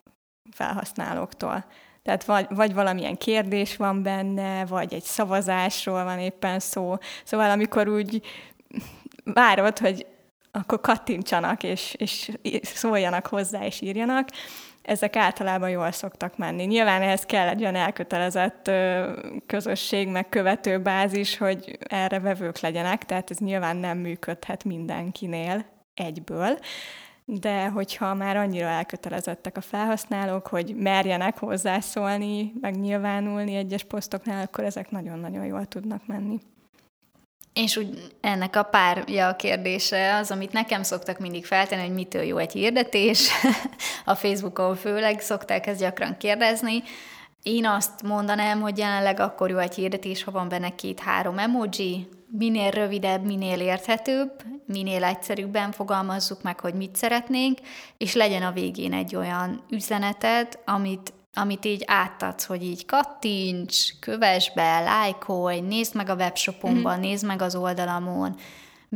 felhasználóktól. 0.51 1.65
Tehát 2.03 2.25
vagy, 2.25 2.47
vagy 2.49 2.75
valamilyen 2.75 3.17
kérdés 3.17 3.77
van 3.77 4.03
benne, 4.03 4.67
vagy 4.67 4.95
egy 4.95 5.03
szavazásról 5.03 6.05
van 6.05 6.19
éppen 6.19 6.59
szó. 6.59 6.97
Szóval 7.25 7.51
amikor 7.51 7.89
úgy 7.89 8.23
várod, 9.25 9.79
hogy 9.79 10.07
akkor 10.51 10.81
kattintsanak, 10.81 11.63
és, 11.63 11.95
és 11.95 12.31
szóljanak 12.63 13.27
hozzá, 13.27 13.65
és 13.65 13.81
írjanak, 13.81 14.29
ezek 14.83 15.17
általában 15.17 15.71
jól 15.71 15.91
szoktak 15.93 16.37
menni. 16.37 16.65
Nyilván 16.65 17.03
ehhez 17.03 17.27
kell 17.27 17.49
egy 17.49 17.61
olyan 17.61 17.75
elkötelezett 17.75 18.71
közösség, 19.47 20.09
meg 20.09 20.29
követő 20.29 20.79
bázis, 20.79 21.39
hogy 21.39 21.79
erre 21.81 22.21
vevők 22.21 22.61
legyenek, 22.61 23.05
tehát 23.05 23.31
ez 23.31 23.39
nyilván 23.39 23.77
nem 23.77 23.99
működhet 23.99 24.65
mindenkinél 24.65 25.65
egyből, 25.95 26.59
de 27.41 27.69
hogyha 27.69 28.15
már 28.15 28.37
annyira 28.37 28.67
elkötelezettek 28.67 29.57
a 29.57 29.61
felhasználók, 29.61 30.47
hogy 30.47 30.75
merjenek 30.77 31.39
hozzászólni, 31.39 32.53
megnyilvánulni 32.61 33.55
egyes 33.55 33.85
posztoknál, 33.85 34.43
akkor 34.43 34.65
ezek 34.65 34.91
nagyon-nagyon 34.91 35.45
jól 35.45 35.67
tudnak 35.67 36.07
menni. 36.07 36.39
És 37.53 37.77
úgy 37.77 38.13
ennek 38.21 38.57
a 38.57 38.63
párja 38.63 39.29
a 39.29 39.37
kérdése 39.37 40.17
az, 40.17 40.31
amit 40.31 40.53
nekem 40.53 40.83
szoktak 40.83 41.19
mindig 41.19 41.45
feltenni, 41.45 41.83
hogy 41.83 41.95
mitől 41.95 42.23
jó 42.23 42.37
egy 42.37 42.53
hirdetés. 42.53 43.31
a 44.05 44.15
Facebookon 44.15 44.77
főleg 44.77 45.21
szokták 45.21 45.67
ezt 45.67 45.81
gyakran 45.81 46.17
kérdezni. 46.17 46.83
Én 47.43 47.67
azt 47.67 48.03
mondanám, 48.03 48.61
hogy 48.61 48.79
jelenleg 48.79 49.21
akkor 49.21 49.51
jó 49.51 49.59
egy 49.59 49.75
hirdetés, 49.75 50.25
ha 50.25 50.31
van 50.31 50.49
benne 50.49 50.75
két-három 50.75 51.39
emoji, 51.39 52.09
minél 52.39 52.71
rövidebb, 52.71 53.25
minél 53.25 53.61
érthetőbb, 53.61 54.33
minél 54.67 55.05
egyszerűbben 55.05 55.73
fogalmazzuk 55.73 56.43
meg, 56.43 56.61
hogy 56.61 56.75
mit 56.75 56.97
szeretnénk, 56.97 57.59
és 57.99 58.15
legyen 58.15 58.43
a 58.43 58.53
végén 58.53 58.93
egy 58.93 59.17
olyan 59.17 59.63
üzeneted, 59.71 60.59
amit, 60.65 61.13
amit 61.35 61.65
így 61.65 61.83
átadsz, 61.87 62.45
hogy 62.45 62.65
így 62.65 62.87
kattints, 62.87 63.99
kövess 64.01 64.53
be, 64.55 64.81
lájkolj, 64.81 65.61
nézd 65.61 65.95
meg 65.95 66.09
a 66.09 66.15
webshopunkban, 66.15 66.93
mm-hmm. 66.93 67.03
nézd 67.03 67.27
meg 67.27 67.43
az 67.43 67.55
oldalamon, 67.55 68.37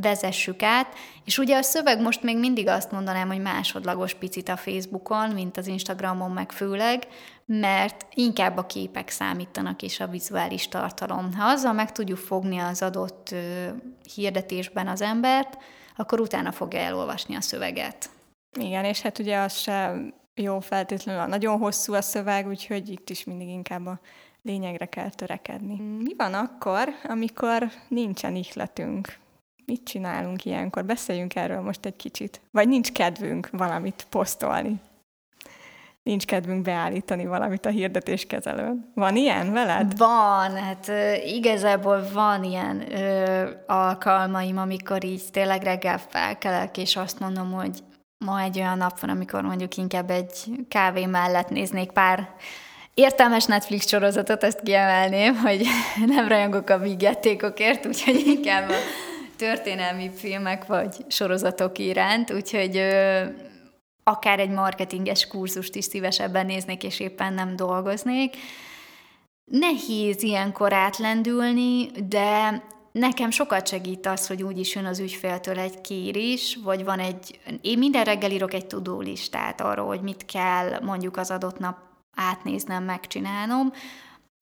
vezessük 0.01 0.63
át, 0.63 0.95
és 1.25 1.39
ugye 1.39 1.57
a 1.57 1.63
szöveg 1.63 2.01
most 2.01 2.23
még 2.23 2.39
mindig 2.39 2.69
azt 2.69 2.91
mondanám, 2.91 3.29
hogy 3.29 3.41
másodlagos 3.41 4.15
picit 4.15 4.49
a 4.49 4.57
Facebookon, 4.57 5.31
mint 5.31 5.57
az 5.57 5.67
Instagramon 5.67 6.31
meg 6.31 6.53
főleg, 6.53 7.07
mert 7.47 8.07
inkább 8.15 8.57
a 8.57 8.67
képek 8.67 9.09
számítanak 9.09 9.83
és 9.83 10.01
a 10.01 10.07
vizuális 10.07 10.69
tartalom. 10.69 11.35
Ha 11.35 11.45
azzal 11.45 11.73
meg 11.73 11.93
tudjuk 11.93 12.19
fogni 12.19 12.59
az 12.59 12.83
adott 12.83 13.35
hirdetésben 14.15 14.89
az 14.89 15.01
embert, 15.01 15.59
akkor 15.97 16.21
utána 16.21 16.53
fogja 16.53 16.79
elolvasni 16.79 17.35
a 17.35 17.41
szöveget. 17.41 18.11
Igen, 18.59 18.85
és 18.85 19.01
hát 19.01 19.19
ugye 19.19 19.39
az 19.39 19.53
se 19.53 19.95
jó 20.35 20.61
feltétlenül, 20.61 21.21
a 21.21 21.27
nagyon 21.27 21.59
hosszú 21.59 21.95
a 21.95 22.03
szöveg, 22.03 22.47
úgyhogy 22.47 22.89
itt 22.89 23.11
is 23.11 23.25
mindig 23.25 23.49
inkább 23.49 23.87
a 23.87 24.01
lényegre 24.43 24.87
kell 24.87 25.11
törekedni. 25.11 25.81
Mi 26.03 26.15
van 26.17 26.35
akkor, 26.35 26.89
amikor 27.05 27.71
nincsen 27.89 28.35
ihletünk? 28.35 29.19
Mit 29.65 29.85
csinálunk 29.85 30.45
ilyenkor? 30.45 30.85
Beszéljünk 30.85 31.35
erről 31.35 31.61
most 31.61 31.85
egy 31.85 31.97
kicsit. 31.97 32.41
Vagy 32.51 32.69
nincs 32.69 32.93
kedvünk 32.93 33.49
valamit 33.53 34.07
posztolni? 34.11 34.81
Nincs 36.07 36.25
kedvünk 36.25 36.63
beállítani 36.63 37.27
valamit 37.27 37.67
a 37.67 37.69
hirdetéskezelőn. 37.69 38.91
Van 38.95 39.17
ilyen 39.17 39.53
veled? 39.53 39.99
Van, 39.99 40.57
hát 40.57 40.91
igazából 41.25 42.09
van 42.13 42.45
ilyen 42.45 42.93
ö, 42.93 43.49
alkalmaim, 43.67 44.59
amikor 44.59 45.05
így 45.05 45.23
tényleg 45.33 45.63
reggel 45.63 45.99
felkelek, 46.09 46.77
és 46.77 46.97
azt 46.97 47.21
mondom, 47.21 47.53
hogy 47.53 47.79
ma 48.19 48.41
egy 48.41 48.59
olyan 48.59 48.79
nap 48.79 49.01
van, 49.01 49.11
amikor 49.11 49.43
mondjuk 49.43 49.77
inkább 49.77 50.11
egy 50.11 50.33
kávé 50.69 51.07
mellett 51.07 51.49
néznék 51.49 51.91
pár 51.91 52.29
értelmes 52.95 53.45
Netflix 53.45 53.89
sorozatot, 53.89 54.45
ezt 54.45 54.63
kiemelném, 54.63 55.37
hogy 55.37 55.67
nem 56.17 56.29
rajongok 56.29 56.71
a 56.71 56.79
vígjátékokért, 56.79 57.87
úgyhogy 57.87 58.27
inkább 58.27 58.69
a 58.69 58.79
történelmi 59.37 60.11
filmek 60.15 60.67
vagy 60.67 60.97
sorozatok 61.09 61.79
iránt, 61.79 62.33
úgyhogy 62.33 62.77
ö, 62.77 63.25
akár 64.11 64.41
egy 64.41 64.51
marketinges 64.51 65.27
kurzust 65.27 65.75
is 65.75 65.85
szívesebben 65.85 66.47
néznék, 66.47 66.83
és 66.83 67.01
éppen 67.01 67.33
nem 67.33 67.57
dolgoznék. 67.57 68.37
Nehéz 69.45 70.23
ilyenkor 70.23 70.73
átlendülni, 70.73 71.87
de 72.09 72.63
Nekem 72.99 73.31
sokat 73.31 73.69
segít 73.69 74.07
az, 74.07 74.27
hogy 74.27 74.43
úgy 74.43 74.59
is 74.59 74.75
jön 74.75 74.85
az 74.85 74.99
ügyféltől 74.99 75.59
egy 75.59 75.81
kérés, 75.81 76.59
vagy 76.65 76.85
van 76.85 76.99
egy, 76.99 77.41
én 77.61 77.79
minden 77.79 78.05
reggel 78.05 78.31
írok 78.31 78.55
egy 78.55 78.67
tudó 78.67 79.01
listát 79.01 79.61
arról, 79.61 79.87
hogy 79.87 80.01
mit 80.01 80.25
kell 80.25 80.81
mondjuk 80.81 81.17
az 81.17 81.31
adott 81.31 81.59
nap 81.59 81.77
átnéznem, 82.15 82.85
megcsinálnom. 82.85 83.73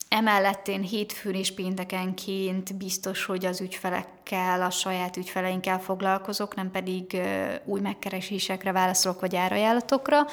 Emellett 0.07 0.67
én 0.67 0.81
hétfőn 0.81 1.33
és 1.33 1.53
péntekenként 1.53 2.77
biztos, 2.77 3.25
hogy 3.25 3.45
az 3.45 3.61
ügyfelekkel, 3.61 4.61
a 4.61 4.69
saját 4.69 5.17
ügyfeleinkkel 5.17 5.79
foglalkozok, 5.79 6.55
nem 6.55 6.71
pedig 6.71 7.21
új 7.65 7.79
megkeresésekre 7.79 8.71
válaszolok, 8.71 9.19
vagy 9.19 9.35
árajánlatokra. 9.35 10.25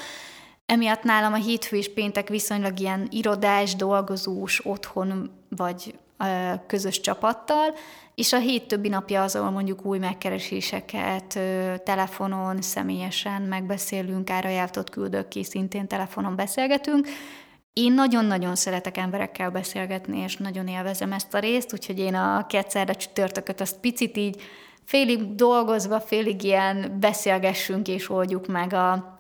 Emiatt 0.66 1.02
nálam 1.02 1.32
a 1.32 1.37
hétfő 1.37 1.76
és 1.76 1.92
péntek 1.92 2.28
viszonylag 2.28 2.78
ilyen 2.80 3.06
irodás, 3.11 3.76
dolgozós, 3.76 4.66
otthon 4.66 5.30
vagy 5.48 5.94
közös 6.66 7.00
csapattal, 7.00 7.74
és 8.14 8.32
a 8.32 8.38
hét 8.38 8.68
többi 8.68 8.88
napja 8.88 9.22
az, 9.22 9.37
ahol 9.37 9.50
mondjuk 9.50 9.85
új 9.85 9.98
megkereséseket 9.98 11.38
telefonon, 11.85 12.62
személyesen 12.62 13.42
megbeszélünk, 13.42 14.30
árajánlatot 14.30 14.90
küldök 14.90 15.28
ki, 15.28 15.44
szintén 15.44 15.87
telefonon 15.87 16.37
beszélgetünk. 16.37 17.08
Én 17.72 17.92
nagyon-nagyon 17.92 18.54
szeretek 18.54 18.96
emberekkel 18.96 19.50
beszélgetni, 19.50 20.18
és 20.18 20.37
nagyon 20.37 20.68
élvezem 20.68 21.12
ezt 21.12 21.35
a 21.35 21.38
részt, 21.38 21.72
úgyhogy 21.72 21.98
én 21.98 22.14
a 22.14 22.46
kétszerre 22.46 22.92
csütörtököt 22.92 23.61
azt 23.61 23.78
picit 23.78 24.16
így 24.16 24.42
félig 24.85 25.35
dolgozva, 25.35 26.00
félig 26.00 26.42
ilyen 26.42 26.96
beszélgessünk 27.00 27.88
és 27.88 28.11
oldjuk 28.11 28.46
meg 28.46 28.72
a 28.72 29.18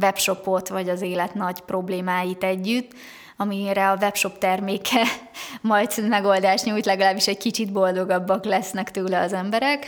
webshopot, 0.00 0.68
vagy 0.68 0.88
az 0.88 1.00
élet 1.00 1.34
nagy 1.34 1.60
problémáit 1.60 2.44
együtt 2.44 2.92
amire 3.42 3.90
a 3.90 3.96
webshop 4.00 4.38
terméke 4.38 5.02
majd 5.60 6.08
megoldást 6.08 6.64
nyújt, 6.64 6.84
legalábbis 6.86 7.26
egy 7.26 7.38
kicsit 7.38 7.72
boldogabbak 7.72 8.44
lesznek 8.44 8.90
tőle 8.90 9.20
az 9.20 9.32
emberek. 9.32 9.86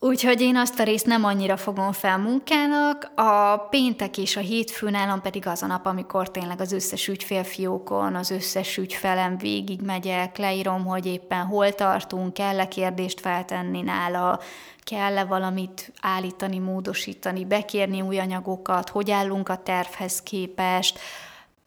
Úgyhogy 0.00 0.40
én 0.40 0.56
azt 0.56 0.80
a 0.80 0.82
részt 0.82 1.06
nem 1.06 1.24
annyira 1.24 1.56
fogom 1.56 1.92
fel 1.92 2.18
munkának, 2.18 3.12
a 3.14 3.56
péntek 3.56 4.18
és 4.18 4.36
a 4.36 4.40
hétfő 4.40 4.90
nálam 4.90 5.20
pedig 5.20 5.46
az 5.46 5.62
a 5.62 5.66
nap, 5.66 5.86
amikor 5.86 6.30
tényleg 6.30 6.60
az 6.60 6.72
összes 6.72 7.08
ügyfélfiókon, 7.08 8.14
az 8.14 8.30
összes 8.30 8.76
ügyfelem 8.76 9.38
végig 9.38 9.80
megyek, 9.80 10.36
leírom, 10.36 10.84
hogy 10.86 11.06
éppen 11.06 11.44
hol 11.46 11.72
tartunk, 11.72 12.34
kell-e 12.34 12.68
kérdést 12.68 13.20
feltenni 13.20 13.82
nála, 13.82 14.40
kell-e 14.80 15.24
valamit 15.24 15.92
állítani, 16.00 16.58
módosítani, 16.58 17.44
bekérni 17.44 18.00
új 18.00 18.18
anyagokat, 18.18 18.88
hogy 18.88 19.10
állunk 19.10 19.48
a 19.48 19.62
tervhez 19.62 20.22
képest, 20.22 20.98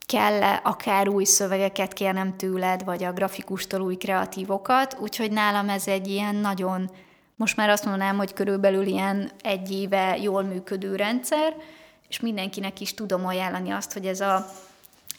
kell-e 0.06 0.62
akár 0.63 1.08
új 1.08 1.24
szövegeket 1.24 1.94
kérnem 1.94 2.38
tőled, 2.38 2.84
vagy 2.84 3.04
a 3.04 3.13
grafikustól 3.13 3.82
új 3.82 3.96
kreatívokat, 3.96 4.98
úgyhogy 5.00 5.32
nálam 5.32 5.70
ez 5.70 5.88
egy 5.88 6.08
ilyen 6.08 6.36
nagyon, 6.36 6.89
most 7.41 7.56
már 7.56 7.69
azt 7.69 7.86
mondanám, 7.86 8.17
hogy 8.17 8.34
körülbelül 8.34 8.86
ilyen 8.86 9.32
egy 9.41 9.71
éve 9.71 10.17
jól 10.17 10.43
működő 10.43 10.95
rendszer, 10.95 11.56
és 12.08 12.19
mindenkinek 12.19 12.80
is 12.80 12.93
tudom 12.93 13.25
ajánlani 13.25 13.69
azt, 13.69 13.93
hogy 13.93 14.06
ez 14.06 14.19
a 14.21 14.45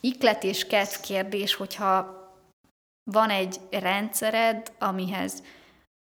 iklet 0.01 0.45
és 0.45 0.67
kedv 0.67 1.01
kérdés, 1.01 1.55
hogyha 1.55 2.21
van 3.11 3.31
egy 3.31 3.57
rendszered, 3.71 4.73
amihez 4.79 5.43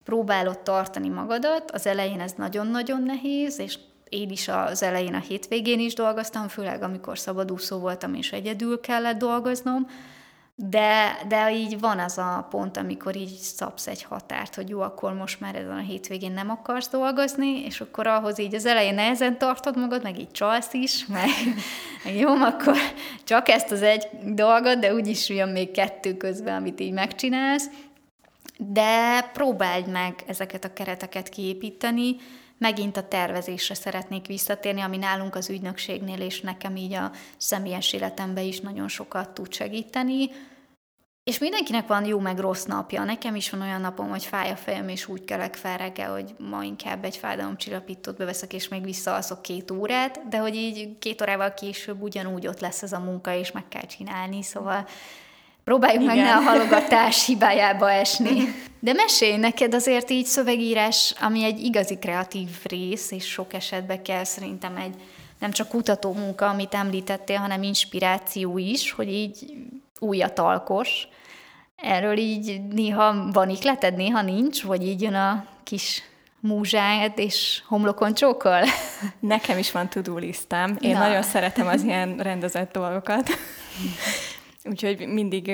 próbálod 0.05 0.59
tartani 0.59 1.09
magadat, 1.09 1.71
az 1.71 1.87
elején 1.87 2.21
ez 2.21 2.33
nagyon-nagyon 2.33 3.03
nehéz, 3.03 3.59
és 3.59 3.79
én 4.09 4.31
is 4.31 4.49
az 4.49 4.83
elején 4.83 5.15
a 5.15 5.21
hétvégén 5.21 5.81
is 5.81 5.95
dolgoztam, 5.95 6.49
főleg 6.49 6.83
amikor 6.83 7.19
szabadúszó 7.19 7.79
voltam 7.79 8.15
és 8.15 8.33
egyedül 8.33 8.81
kellett 8.81 9.19
dolgoznom, 9.19 9.87
de, 10.59 11.19
de 11.29 11.53
így 11.53 11.81
van 11.81 11.99
az 11.99 12.19
a 12.19 12.47
pont, 12.51 12.77
amikor 12.77 13.17
így 13.17 13.37
szabsz 13.37 13.87
egy 13.87 14.03
határt, 14.03 14.55
hogy 14.55 14.69
jó, 14.69 14.81
akkor 14.81 15.15
most 15.15 15.41
már 15.41 15.55
ezen 15.55 15.77
a 15.77 15.81
hétvégén 15.81 16.33
nem 16.33 16.51
akarsz 16.51 16.89
dolgozni, 16.89 17.65
és 17.65 17.81
akkor 17.81 18.07
ahhoz 18.07 18.39
így 18.39 18.55
az 18.55 18.67
elején 18.67 18.95
nehezen 18.95 19.39
tartod 19.39 19.77
magad, 19.77 20.03
meg 20.03 20.19
így 20.19 20.31
csalsz 20.31 20.73
is, 20.73 21.07
meg, 21.07 21.29
meg 22.05 22.17
jó, 22.17 22.35
akkor 22.35 22.77
csak 23.25 23.49
ezt 23.49 23.71
az 23.71 23.83
egy 23.83 24.09
dolgot, 24.25 24.79
de 24.79 24.95
úgyis 24.95 25.29
jön 25.29 25.49
még 25.49 25.71
kettő 25.71 26.17
közben, 26.17 26.57
amit 26.57 26.81
így 26.81 26.93
megcsinálsz, 26.93 27.71
de 28.57 29.23
próbáld 29.33 29.89
meg 29.89 30.15
ezeket 30.27 30.65
a 30.65 30.73
kereteket 30.73 31.29
kiépíteni, 31.29 32.17
megint 32.59 32.97
a 32.97 33.09
tervezésre 33.09 33.75
szeretnék 33.75 34.27
visszatérni, 34.27 34.81
ami 34.81 34.97
nálunk 34.97 35.35
az 35.35 35.51
ügynökségnél, 35.51 36.21
és 36.21 36.41
nekem 36.41 36.77
így 36.77 36.93
a 36.93 37.11
személyes 37.37 37.93
életemben 37.93 38.45
is 38.45 38.61
nagyon 38.61 38.89
sokat 38.89 39.31
tud 39.31 39.53
segíteni. 39.53 40.31
És 41.25 41.39
mindenkinek 41.39 41.87
van 41.87 42.05
jó 42.05 42.19
meg 42.19 42.39
rossz 42.39 42.65
napja. 42.65 43.05
Nekem 43.05 43.35
is 43.35 43.51
van 43.51 43.61
olyan 43.61 43.81
napom, 43.81 44.09
hogy 44.09 44.25
fáj 44.25 44.51
a 44.51 44.57
fejem, 44.57 44.89
és 44.89 45.09
úgy 45.09 45.25
kelek 45.25 45.55
fel 45.55 45.77
reggel, 45.77 46.13
hogy 46.13 46.35
ma 46.39 46.63
inkább 46.63 47.05
egy 47.05 47.17
fájdalomcsillapítót 47.17 48.17
beveszek, 48.17 48.53
és 48.53 48.69
még 48.69 48.85
visszaalszok 48.85 49.43
két 49.43 49.71
órát, 49.71 50.29
de 50.29 50.39
hogy 50.39 50.55
így 50.55 50.99
két 50.99 51.23
órával 51.23 51.55
később 51.55 52.03
ugyanúgy 52.03 52.47
ott 52.47 52.61
lesz 52.61 52.83
ez 52.83 52.93
a 52.93 53.01
munka, 53.01 53.35
és 53.35 53.53
meg 53.53 53.69
kell 53.69 53.87
csinálni, 53.87 54.43
szóval 54.43 54.87
Próbáljuk 55.67 56.03
Igen. 56.03 56.17
meg 56.17 56.25
ne 56.25 56.35
a 56.35 56.41
halogatás 56.41 57.25
hibájába 57.27 57.91
esni. 57.91 58.55
De 58.81 58.93
mesélj 58.93 59.37
neked 59.37 59.75
azért 59.75 60.11
így 60.11 60.27
szövegírás, 60.27 61.15
ami 61.21 61.45
egy 61.45 61.61
igazi 61.61 61.99
kreatív 61.99 62.49
rész, 62.65 63.11
és 63.11 63.27
sok 63.27 63.55
esetben 63.55 64.03
kell 64.03 64.25
szerintem 64.25 64.77
egy 64.77 64.95
nem 65.39 65.51
csak 65.51 65.69
kutató 65.69 66.13
munka, 66.13 66.49
amit 66.49 66.75
említettél, 66.75 67.37
hanem 67.37 67.63
inspiráció 67.63 68.59
is, 68.59 68.93
hogy 68.93 69.13
így 69.13 69.53
újat 69.99 70.39
alkos. 70.39 71.09
Erről 71.77 72.17
így 72.17 72.61
néha 72.71 73.31
van 73.33 73.51
ikleted, 73.51 73.97
néha 73.97 74.23
nincs, 74.23 74.63
vagy 74.63 74.87
így 74.87 75.03
jön 75.03 75.15
a 75.15 75.47
kis 75.63 76.03
múzsád 76.41 77.13
és 77.19 77.63
homlokon 77.67 78.15
csókol? 78.15 78.61
Nekem 79.21 79.59
is 79.59 79.73
van 79.73 79.89
tudó 79.89 80.17
listám. 80.17 80.77
Én 80.81 80.93
Na. 80.93 80.99
nagyon 80.99 81.23
szeretem 81.23 81.67
az 81.67 81.83
ilyen 81.89 82.17
rendezett 82.17 82.73
dolgokat. 82.73 83.29
Úgyhogy 84.69 85.07
mindig 85.07 85.47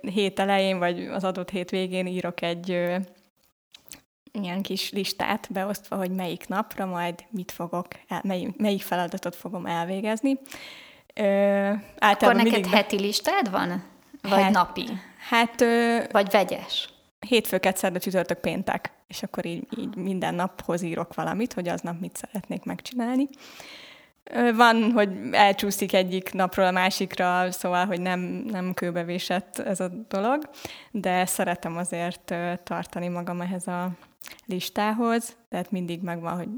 hét 0.00 0.38
elején, 0.38 0.78
vagy 0.78 1.06
az 1.06 1.24
adott 1.24 1.50
hét 1.50 1.70
végén 1.70 2.06
írok 2.06 2.42
egy 2.42 2.68
ilyen 4.32 4.62
kis 4.62 4.90
listát 4.90 5.48
beosztva, 5.52 5.96
hogy 5.96 6.10
melyik 6.10 6.48
napra 6.48 6.86
majd 6.86 7.24
mit 7.30 7.52
fogok, 7.52 7.86
el, 8.08 8.20
mely, 8.24 8.48
melyik 8.56 8.82
feladatot 8.82 9.36
fogom 9.36 9.66
elvégezni. 9.66 10.38
Ö, 11.14 11.72
Akkor 11.98 12.34
neked 12.34 12.62
be... 12.62 12.76
heti 12.76 12.98
listád 12.98 13.50
van? 13.50 13.84
Vagy 14.22 14.42
hát, 14.42 14.52
napi? 14.52 14.84
Hát... 15.28 15.60
Ö, 15.60 15.98
vagy 16.10 16.30
vegyes? 16.30 16.88
Hétfőket, 17.26 17.76
szerda, 17.76 17.98
csütörtök, 17.98 18.40
péntek, 18.40 18.92
és 19.08 19.22
akkor 19.22 19.46
így, 19.46 19.66
így 19.78 19.96
minden 19.96 20.34
naphoz 20.34 20.82
írok 20.82 21.14
valamit, 21.14 21.52
hogy 21.52 21.68
aznap 21.68 22.00
mit 22.00 22.16
szeretnék 22.16 22.64
megcsinálni. 22.64 23.28
Van, 24.56 24.92
hogy 24.92 25.10
elcsúszik 25.30 25.92
egyik 25.92 26.32
napról 26.32 26.66
a 26.66 26.70
másikra, 26.70 27.50
szóval, 27.52 27.86
hogy 27.86 28.00
nem, 28.00 28.20
nem 28.46 28.74
kőbevésett 28.74 29.58
ez 29.58 29.80
a 29.80 29.88
dolog, 30.08 30.50
de 30.90 31.26
szeretem 31.26 31.76
azért 31.76 32.34
tartani 32.62 33.08
magam 33.08 33.40
ehhez 33.40 33.66
a 33.66 33.90
listához, 34.46 35.36
tehát 35.48 35.70
mindig 35.70 36.02
megvan, 36.02 36.36
hogy 36.36 36.48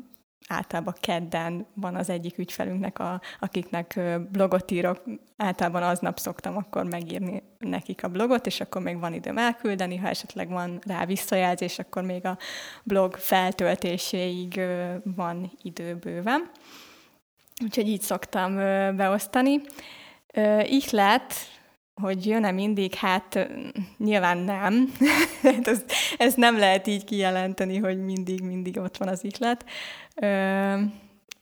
általában 0.49 0.95
kedden 1.01 1.67
van 1.75 1.95
az 1.95 2.11
egyik 2.11 2.39
ügyfelünknek, 2.39 2.99
a, 2.99 3.21
akiknek 3.41 4.01
blogot 4.31 4.71
írok, 4.71 5.03
általában 5.37 5.83
aznap 5.83 6.19
szoktam 6.19 6.57
akkor 6.57 6.85
megírni 6.85 7.43
nekik 7.59 8.05
a 8.05 8.09
blogot, 8.09 8.47
és 8.47 8.61
akkor 8.61 8.83
még 8.83 8.99
van 8.99 9.15
időm 9.15 9.39
elküldeni, 9.39 9.97
ha 9.97 10.09
esetleg 10.09 10.49
van 10.49 10.81
rá 10.87 11.05
visszajelzés, 11.07 11.79
akkor 11.79 12.03
még 12.03 12.27
a 12.27 12.39
blog 12.85 13.15
feltöltéséig 13.17 14.61
van 15.05 15.53
idő 15.63 15.95
bőven. 15.95 16.51
Úgyhogy 17.65 17.89
így 17.89 18.01
szoktam 18.01 18.55
beosztani. 18.97 19.61
Így 20.67 20.89
lett, 20.91 21.35
hogy 21.95 22.27
jön-e 22.27 22.51
mindig, 22.51 22.95
hát 22.95 23.49
nyilván 23.99 24.39
nem. 24.39 24.93
Hát 25.43 25.69
ez, 25.69 25.85
ez 26.19 26.35
nem 26.35 26.59
lehet 26.59 26.87
így 26.87 27.05
kijelenteni, 27.05 27.79
hogy 27.79 28.05
mindig-mindig 28.05 28.79
ott 28.79 28.97
van 28.97 29.09
az 29.09 29.25
ihlet. 29.25 29.65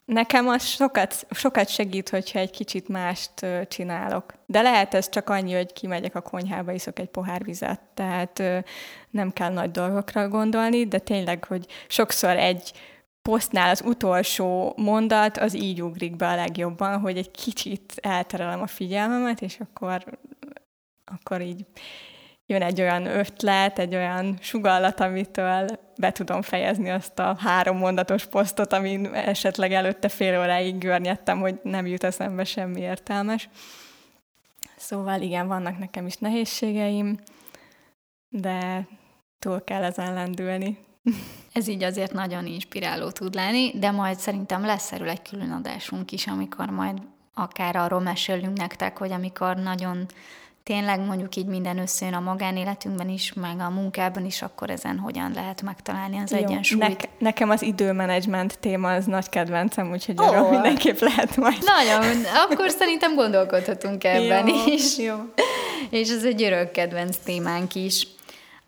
Nekem 0.05 0.47
az 0.47 0.63
sokat, 0.63 1.27
sokat 1.31 1.69
segít, 1.69 2.09
hogyha 2.09 2.39
egy 2.39 2.51
kicsit 2.51 2.87
mást 2.87 3.45
csinálok. 3.67 4.33
De 4.45 4.61
lehet 4.61 4.93
ez 4.93 5.09
csak 5.09 5.29
annyi, 5.29 5.53
hogy 5.53 5.73
kimegyek 5.73 6.15
a 6.15 6.21
konyhába, 6.21 6.71
iszok 6.71 6.99
egy 6.99 7.09
pohár 7.09 7.43
vizet, 7.43 7.81
tehát 7.93 8.43
nem 9.09 9.33
kell 9.33 9.51
nagy 9.51 9.71
dolgokra 9.71 10.27
gondolni, 10.27 10.87
de 10.87 10.97
tényleg, 10.99 11.43
hogy 11.43 11.65
sokszor 11.87 12.37
egy 12.37 12.71
posztnál 13.21 13.69
az 13.69 13.81
utolsó 13.85 14.73
mondat 14.77 15.37
az 15.37 15.55
így 15.55 15.81
ugrik 15.81 16.15
be 16.15 16.27
a 16.27 16.35
legjobban, 16.35 16.99
hogy 16.99 17.17
egy 17.17 17.31
kicsit 17.31 17.93
elterelem 18.01 18.61
a 18.61 18.67
figyelmemet, 18.67 19.41
és 19.41 19.59
akkor, 19.59 20.19
akkor 21.05 21.41
így 21.41 21.65
jön 22.45 22.61
egy 22.61 22.81
olyan 22.81 23.05
ötlet, 23.05 23.79
egy 23.79 23.95
olyan 23.95 24.37
sugallat, 24.41 24.99
amitől 24.99 25.67
be 25.97 26.11
tudom 26.11 26.41
fejezni 26.41 26.89
azt 26.89 27.19
a 27.19 27.35
három 27.39 27.77
mondatos 27.77 28.25
posztot, 28.25 28.73
amin 28.73 29.05
esetleg 29.05 29.73
előtte 29.73 30.09
fél 30.09 30.39
óráig 30.39 30.77
görnyedtem, 30.77 31.39
hogy 31.39 31.59
nem 31.63 31.85
jut 31.85 32.03
eszembe 32.03 32.43
semmi 32.43 32.79
értelmes. 32.79 33.49
Szóval 34.77 35.21
igen, 35.21 35.47
vannak 35.47 35.77
nekem 35.77 36.05
is 36.05 36.17
nehézségeim, 36.17 37.19
de 38.29 38.87
túl 39.39 39.63
kell 39.63 39.83
ezen 39.83 40.13
lendülni. 40.13 40.77
Ez 41.53 41.67
így 41.67 41.83
azért 41.83 42.13
nagyon 42.13 42.45
inspiráló 42.45 43.09
tud 43.09 43.33
lenni, 43.33 43.71
de 43.75 43.91
majd 43.91 44.19
szerintem 44.19 44.65
lesz 44.65 44.91
erről 44.91 45.09
egy 45.09 45.21
külön 45.21 45.51
adásunk 45.51 46.11
is, 46.11 46.27
amikor 46.27 46.69
majd 46.69 46.97
akár 47.33 47.75
arról 47.75 47.99
mesélünk 47.99 48.57
nektek, 48.57 48.97
hogy 48.97 49.11
amikor 49.11 49.55
nagyon 49.57 50.05
tényleg 50.63 50.99
mondjuk 50.99 51.35
így 51.35 51.45
minden 51.45 51.77
összejön 51.77 52.13
a 52.13 52.19
magánéletünkben 52.19 53.09
is, 53.09 53.33
meg 53.33 53.59
a 53.59 53.69
munkában 53.69 54.25
is, 54.25 54.41
akkor 54.41 54.69
ezen 54.69 54.97
hogyan 54.97 55.31
lehet 55.35 55.61
megtalálni 55.61 56.19
az 56.23 56.31
Jó, 56.31 56.37
egyensúlyt. 56.37 56.87
Ne- 56.87 57.09
nekem 57.17 57.49
az 57.49 57.61
időmenedzsment 57.61 58.59
téma 58.59 58.93
az 58.93 59.05
nagy 59.05 59.29
kedvencem, 59.29 59.91
úgyhogy 59.91 60.15
oh. 60.19 60.27
arról 60.27 60.49
mindenképp 60.49 60.99
lehet 60.99 61.37
majd. 61.37 61.57
Nagyon, 61.63 62.23
akkor 62.49 62.69
szerintem 62.69 63.15
gondolkodhatunk 63.15 64.03
ebben 64.03 64.47
jó, 64.47 64.55
is. 64.65 64.97
Jó. 64.97 65.15
És 65.89 66.09
ez 66.09 66.23
egy 66.23 66.43
örök 66.43 66.71
kedvenc 66.71 67.17
témánk 67.17 67.75
is. 67.75 68.07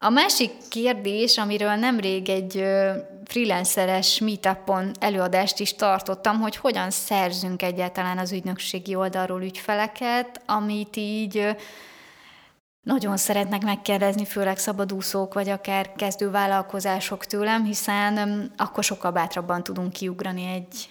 A 0.04 0.10
másik 0.10 0.52
kérdés, 0.70 1.38
amiről 1.38 1.76
nemrég 1.76 2.30
egy 2.30 2.64
freelanceres 3.26 4.20
meetupon 4.20 4.92
előadást 5.00 5.60
is 5.60 5.74
tartottam, 5.74 6.40
hogy 6.40 6.56
hogyan 6.56 6.90
szerzünk 6.90 7.62
egyáltalán 7.62 8.18
az 8.18 8.32
ügynökségi 8.32 8.96
oldalról 8.96 9.42
ügyfeleket, 9.42 10.42
amit 10.46 10.96
így 10.96 11.56
nagyon 12.82 13.18
szeretnek 13.18 13.62
megkérdezni, 13.62 14.26
főleg 14.26 14.58
szabadúszók, 14.58 15.34
vagy 15.34 15.50
akár 15.50 15.94
kezdő 15.96 16.30
vállalkozások 16.30 17.26
tőlem, 17.26 17.64
hiszen 17.64 18.52
akkor 18.58 18.84
sokkal 18.84 19.12
bátrabban 19.12 19.64
tudunk 19.64 19.94
kiugrani 19.94 20.46
egy 20.46 20.90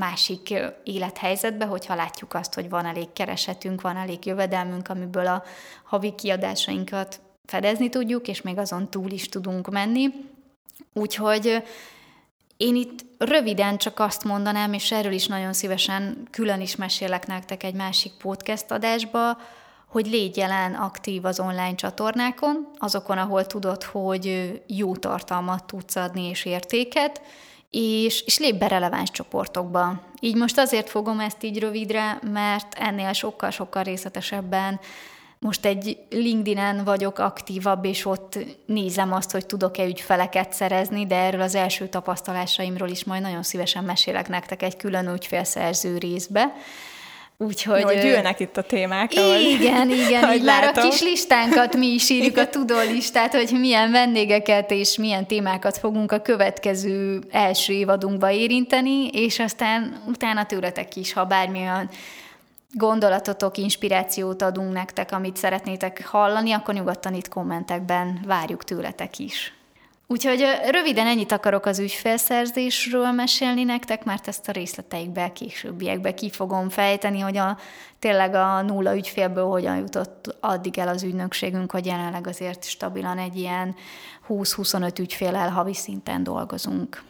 másik 0.00 0.54
élethelyzetbe, 0.84 1.64
hogyha 1.64 1.94
látjuk 1.94 2.34
azt, 2.34 2.54
hogy 2.54 2.68
van 2.68 2.86
elég 2.86 3.12
keresetünk, 3.12 3.80
van 3.80 3.96
elég 3.96 4.26
jövedelmünk, 4.26 4.88
amiből 4.88 5.26
a 5.26 5.42
havi 5.84 6.14
kiadásainkat 6.14 7.20
fedezni 7.44 7.88
tudjuk, 7.88 8.28
és 8.28 8.42
még 8.42 8.58
azon 8.58 8.90
túl 8.90 9.10
is 9.10 9.28
tudunk 9.28 9.70
menni. 9.70 10.08
Úgyhogy 10.92 11.62
én 12.56 12.76
itt 12.76 13.04
röviden 13.18 13.78
csak 13.78 14.00
azt 14.00 14.24
mondanám, 14.24 14.72
és 14.72 14.92
erről 14.92 15.12
is 15.12 15.26
nagyon 15.26 15.52
szívesen 15.52 16.28
külön 16.30 16.60
is 16.60 16.76
mesélek 16.76 17.26
nektek 17.26 17.62
egy 17.62 17.74
másik 17.74 18.12
podcast 18.12 18.70
adásba, 18.70 19.38
hogy 19.88 20.06
légy 20.06 20.36
jelen 20.36 20.74
aktív 20.74 21.24
az 21.24 21.40
online 21.40 21.74
csatornákon, 21.74 22.68
azokon, 22.78 23.18
ahol 23.18 23.46
tudod, 23.46 23.82
hogy 23.82 24.52
jó 24.66 24.96
tartalmat 24.96 25.64
tudsz 25.64 25.96
adni 25.96 26.28
és 26.28 26.44
értéket, 26.44 27.22
és, 27.70 28.22
és 28.22 28.38
lép 28.38 28.54
be 28.54 28.68
releváns 28.68 29.10
csoportokba. 29.10 30.02
Így 30.20 30.36
most 30.36 30.58
azért 30.58 30.90
fogom 30.90 31.20
ezt 31.20 31.42
így 31.42 31.58
rövidre, 31.58 32.18
mert 32.32 32.74
ennél 32.74 33.12
sokkal-sokkal 33.12 33.82
részletesebben 33.82 34.80
most 35.42 35.66
egy 35.66 35.98
LinkedIn-en 36.10 36.84
vagyok 36.84 37.18
aktívabb, 37.18 37.84
és 37.84 38.06
ott 38.06 38.38
nézem 38.66 39.12
azt, 39.12 39.30
hogy 39.30 39.46
tudok-e 39.46 39.84
ügyfeleket 39.84 40.52
szerezni, 40.52 41.06
de 41.06 41.16
erről 41.16 41.40
az 41.40 41.54
első 41.54 41.88
tapasztalásaimról 41.88 42.88
is 42.88 43.04
majd 43.04 43.22
nagyon 43.22 43.42
szívesen 43.42 43.84
mesélek 43.84 44.28
nektek 44.28 44.62
egy 44.62 44.76
külön 44.76 45.08
ügyfélszerző 45.08 45.98
részbe. 45.98 46.52
Úgyhogy... 47.36 47.80
Jó, 47.80 47.86
hogy 47.86 48.04
ülnek 48.04 48.40
itt 48.40 48.56
a 48.56 48.62
témák. 48.62 49.12
Igen, 49.12 49.24
ahogy, 49.24 49.90
igen, 49.90 50.22
ahogy 50.24 50.36
így 50.36 50.42
látom. 50.42 50.72
már 50.74 50.78
a 50.78 50.88
kis 50.88 51.00
listánkat 51.00 51.76
mi 51.76 51.86
is 51.86 52.10
írjuk, 52.10 52.36
a 52.36 52.48
tudólistát, 52.48 53.34
hogy 53.34 53.50
milyen 53.60 53.90
vendégeket 53.90 54.70
és 54.70 54.96
milyen 54.96 55.26
témákat 55.26 55.78
fogunk 55.78 56.12
a 56.12 56.20
következő 56.20 57.22
első 57.30 57.72
évadunkba 57.72 58.30
érinteni, 58.30 59.08
és 59.08 59.38
aztán 59.38 60.02
utána 60.06 60.46
tőletek 60.46 60.96
is, 60.96 61.12
ha 61.12 61.24
bármilyen 61.24 61.90
gondolatotok, 62.72 63.56
inspirációt 63.56 64.42
adunk 64.42 64.72
nektek, 64.72 65.12
amit 65.12 65.36
szeretnétek 65.36 66.06
hallani, 66.06 66.52
akkor 66.52 66.74
nyugodtan 66.74 67.14
itt 67.14 67.28
kommentekben 67.28 68.20
várjuk 68.26 68.64
tőletek 68.64 69.18
is. 69.18 69.52
Úgyhogy 70.06 70.44
röviden 70.70 71.06
ennyit 71.06 71.32
akarok 71.32 71.66
az 71.66 71.78
ügyfélszerzésről 71.78 73.10
mesélni 73.10 73.64
nektek, 73.64 74.04
mert 74.04 74.28
ezt 74.28 74.48
a 74.48 74.52
részleteikbe, 74.52 75.32
későbbiekbe 75.32 76.14
ki 76.14 76.30
fogom 76.30 76.68
fejteni, 76.68 77.20
hogy 77.20 77.36
a, 77.36 77.58
tényleg 77.98 78.34
a 78.34 78.62
nulla 78.62 78.96
ügyfélből 78.96 79.46
hogyan 79.46 79.76
jutott 79.76 80.36
addig 80.40 80.78
el 80.78 80.88
az 80.88 81.02
ügynökségünk, 81.02 81.70
hogy 81.70 81.86
jelenleg 81.86 82.26
azért 82.26 82.64
stabilan 82.64 83.18
egy 83.18 83.36
ilyen 83.36 83.74
20-25 84.28 84.98
ügyfélel 85.00 85.50
havi 85.50 85.74
szinten 85.74 86.22
dolgozunk. 86.22 87.02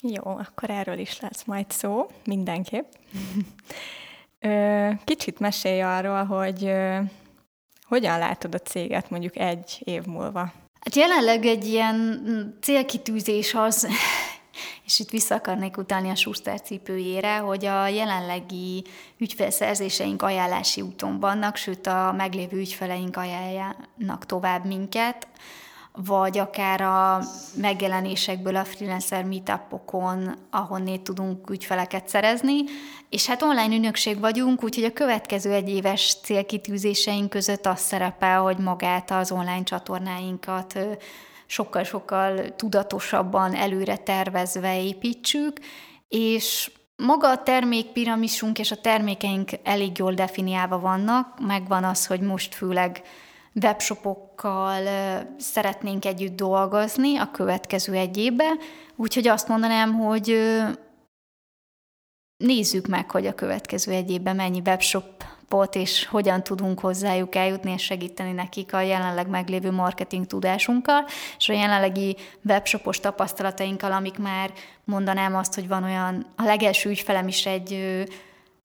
Jó, 0.00 0.22
akkor 0.24 0.70
erről 0.70 0.98
is 0.98 1.20
lesz 1.20 1.44
majd 1.44 1.70
szó, 1.70 2.06
mindenképp. 2.24 2.92
Kicsit 5.04 5.38
mesélj 5.38 5.82
arról, 5.82 6.24
hogy 6.24 6.72
hogyan 7.84 8.18
látod 8.18 8.54
a 8.54 8.58
céget 8.58 9.10
mondjuk 9.10 9.36
egy 9.36 9.80
év 9.84 10.04
múlva? 10.04 10.52
Hát 10.80 10.94
jelenleg 10.94 11.44
egy 11.44 11.64
ilyen 11.64 12.58
célkitűzés 12.60 13.54
az, 13.54 13.88
és 14.86 14.98
itt 14.98 15.10
vissza 15.10 15.34
akarnék 15.34 15.76
utalni 15.76 16.08
a 16.08 16.14
Schuster 16.14 16.60
cipőjére, 16.60 17.36
hogy 17.36 17.64
a 17.64 17.86
jelenlegi 17.88 18.84
ügyfélszerzéseink 19.18 20.22
ajánlási 20.22 20.80
úton 20.80 21.20
vannak, 21.20 21.56
sőt 21.56 21.86
a 21.86 22.14
meglévő 22.16 22.58
ügyfeleink 22.58 23.16
ajánljanak 23.16 24.26
tovább 24.26 24.64
minket, 24.64 25.28
vagy 25.96 26.38
akár 26.38 26.80
a 26.80 27.20
megjelenésekből 27.56 28.56
a 28.56 28.64
freelancer 28.64 29.24
meetupokon, 29.24 30.34
ahonnét 30.50 31.00
tudunk 31.00 31.50
ügyfeleket 31.50 32.08
szerezni, 32.08 32.56
és 33.08 33.26
hát 33.26 33.42
online 33.42 33.74
ügynökség 33.74 34.20
vagyunk, 34.20 34.64
úgyhogy 34.64 34.84
a 34.84 34.92
következő 34.92 35.52
egy 35.52 35.68
éves 35.68 36.16
célkitűzéseink 36.22 37.30
között 37.30 37.66
az 37.66 37.80
szerepel, 37.80 38.40
hogy 38.40 38.58
magát 38.58 39.10
az 39.10 39.32
online 39.32 39.62
csatornáinkat 39.62 40.78
sokkal-sokkal 41.46 42.56
tudatosabban 42.56 43.54
előre 43.54 43.96
tervezve 43.96 44.82
építsük, 44.82 45.60
és 46.08 46.70
maga 46.96 47.30
a 47.30 47.42
termékpiramisunk 47.42 48.58
és 48.58 48.70
a 48.70 48.80
termékeink 48.80 49.50
elég 49.62 49.98
jól 49.98 50.14
definiálva 50.14 50.78
vannak, 50.78 51.40
megvan 51.46 51.84
az, 51.84 52.06
hogy 52.06 52.20
most 52.20 52.54
főleg 52.54 53.02
webshopokkal 53.62 54.82
szeretnénk 55.38 56.04
együtt 56.04 56.36
dolgozni 56.36 57.16
a 57.16 57.30
következő 57.30 57.92
egy 57.92 58.16
évben, 58.16 58.58
úgyhogy 58.96 59.28
azt 59.28 59.48
mondanám, 59.48 59.94
hogy 59.94 60.38
nézzük 62.36 62.86
meg, 62.86 63.10
hogy 63.10 63.26
a 63.26 63.34
következő 63.34 63.92
egy 63.92 64.10
évben 64.10 64.36
mennyi 64.36 64.62
webshopot 64.64 65.74
és 65.74 66.06
hogyan 66.06 66.42
tudunk 66.42 66.80
hozzájuk 66.80 67.34
eljutni 67.34 67.72
és 67.72 67.82
segíteni 67.82 68.32
nekik 68.32 68.72
a 68.74 68.80
jelenleg 68.80 69.28
meglévő 69.28 69.70
marketing 69.70 70.26
tudásunkkal, 70.26 71.04
és 71.38 71.48
a 71.48 71.52
jelenlegi 71.52 72.16
webshopos 72.44 73.00
tapasztalatainkkal, 73.00 73.92
amik 73.92 74.18
már 74.18 74.52
mondanám 74.84 75.36
azt, 75.36 75.54
hogy 75.54 75.68
van 75.68 75.84
olyan, 75.84 76.26
a 76.36 76.42
legelső 76.42 76.90
ügyfelem 76.90 77.28
is 77.28 77.46
egy 77.46 78.04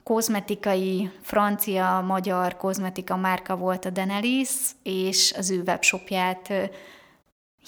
kozmetikai, 0.09 1.11
francia-magyar 1.21 2.57
kozmetika 2.57 3.15
márka 3.15 3.55
volt 3.55 3.85
a 3.85 3.89
Denelis, 3.89 4.49
és 4.83 5.33
az 5.37 5.51
ő 5.51 5.61
webshopját 5.61 6.51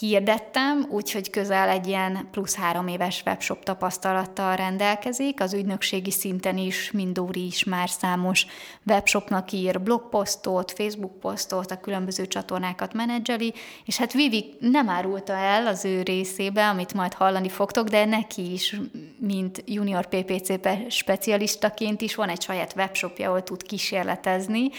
hirdettem, 0.02 0.86
úgyhogy 0.90 1.30
közel 1.30 1.70
egy 1.70 1.88
ilyen 1.88 2.28
plusz 2.32 2.56
három 2.56 2.88
éves 2.88 3.24
webshop 3.26 3.64
tapasztalattal 3.64 4.56
rendelkezik. 4.56 5.42
Az 5.42 5.54
ügynökségi 5.54 6.12
szinten 6.12 6.58
is 6.58 6.92
Mindóri 6.92 7.46
is 7.46 7.64
már 7.64 7.90
számos 7.90 8.46
webshopnak 8.88 9.52
ír 9.52 9.82
blogposztot, 9.82 10.72
Facebook 10.72 11.20
posztot, 11.20 11.72
a 11.72 11.80
különböző 11.80 12.28
csatornákat 12.28 12.94
menedzseli, 12.94 13.54
és 13.86 13.98
hát 13.98 14.14
Vivi 14.14 14.56
nem 14.60 14.90
árulta 14.90 15.34
el 15.34 15.68
az 15.68 15.86
ő 15.86 16.02
részébe, 16.02 16.68
amit 16.68 16.94
majd 16.94 17.14
hallani 17.14 17.50
fogtok, 17.50 17.88
de 17.88 18.06
neki 18.06 18.52
is, 18.52 18.76
mint 19.18 19.64
junior 19.66 20.08
PPC 20.08 20.50
specialistaként 20.90 22.02
is 22.02 22.16
van 22.16 22.30
egy 22.30 22.42
saját 22.42 22.74
webshopja, 22.76 23.28
ahol 23.28 23.44
tud 23.44 23.64
kísérletezni, 23.64 24.70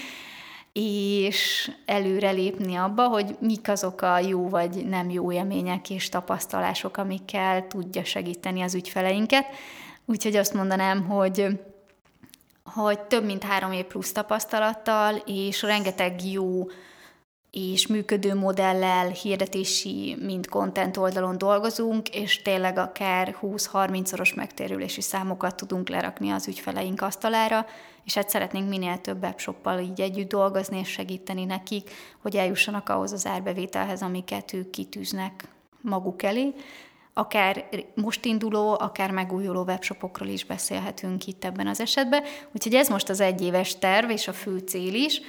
és 0.73 1.71
előrelépni 1.85 2.75
abba, 2.75 3.09
hogy 3.09 3.37
mik 3.41 3.69
azok 3.69 4.03
a 4.03 4.19
jó 4.19 4.49
vagy 4.49 4.87
nem 4.89 5.11
jó 5.11 5.33
élmények 5.33 5.91
és 5.91 6.09
tapasztalások, 6.09 6.97
amikkel 6.97 7.67
tudja 7.67 8.05
segíteni 8.05 8.63
az 8.63 8.75
ügyfeleinket. 8.75 9.47
Úgyhogy 10.05 10.37
azt 10.37 10.55
mondanám, 10.55 11.05
hogy 11.05 11.47
hogy 12.65 13.01
több 13.01 13.25
mint 13.25 13.43
három 13.43 13.73
év 13.73 13.85
plusz 13.85 14.13
tapasztalattal, 14.13 15.15
és 15.27 15.63
rengeteg 15.63 16.25
jó 16.25 16.67
és 17.51 17.87
működő 17.87 18.35
modellel, 18.35 19.09
hirdetési, 19.09 20.17
mind 20.21 20.49
content 20.49 20.97
oldalon 20.97 21.39
dolgozunk, 21.39 22.09
és 22.09 22.43
tényleg 22.43 22.79
akár 22.79 23.37
20-30-szoros 23.43 24.35
megtérülési 24.35 25.01
számokat 25.01 25.57
tudunk 25.57 25.89
lerakni 25.89 26.31
az 26.31 26.49
ügyfeleink 26.49 27.03
asztalára, 27.03 27.67
és 28.05 28.15
hát 28.15 28.29
szeretnénk 28.29 28.69
minél 28.69 29.01
több 29.01 29.23
webshoppal 29.23 29.79
így 29.79 30.01
együtt 30.01 30.29
dolgozni, 30.29 30.79
és 30.79 30.89
segíteni 30.89 31.45
nekik, 31.45 31.91
hogy 32.23 32.37
eljussanak 32.37 32.89
ahhoz 32.89 33.13
az 33.13 33.27
árbevételhez, 33.27 34.03
amiket 34.03 34.53
ők 34.53 34.71
kitűznek 34.71 35.49
maguk 35.81 36.23
elé. 36.23 36.55
Akár 37.15 37.69
most 37.95 38.25
induló, 38.25 38.77
akár 38.79 39.11
megújuló 39.11 39.63
webshopokról 39.63 40.29
is 40.29 40.45
beszélhetünk 40.45 41.27
itt 41.27 41.45
ebben 41.45 41.67
az 41.67 41.81
esetben. 41.81 42.23
Úgyhogy 42.53 42.75
ez 42.75 42.89
most 42.89 43.09
az 43.09 43.21
egyéves 43.21 43.79
terv 43.79 44.11
és 44.11 44.29
a 44.29 44.33
fő 44.33 44.59
cél 44.59 44.95
is, 44.95 45.21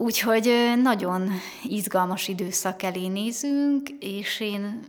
Úgyhogy 0.00 0.72
nagyon 0.82 1.30
izgalmas 1.64 2.28
időszak 2.28 2.82
elé 2.82 3.06
nézünk, 3.06 3.88
és 3.98 4.40
én, 4.40 4.86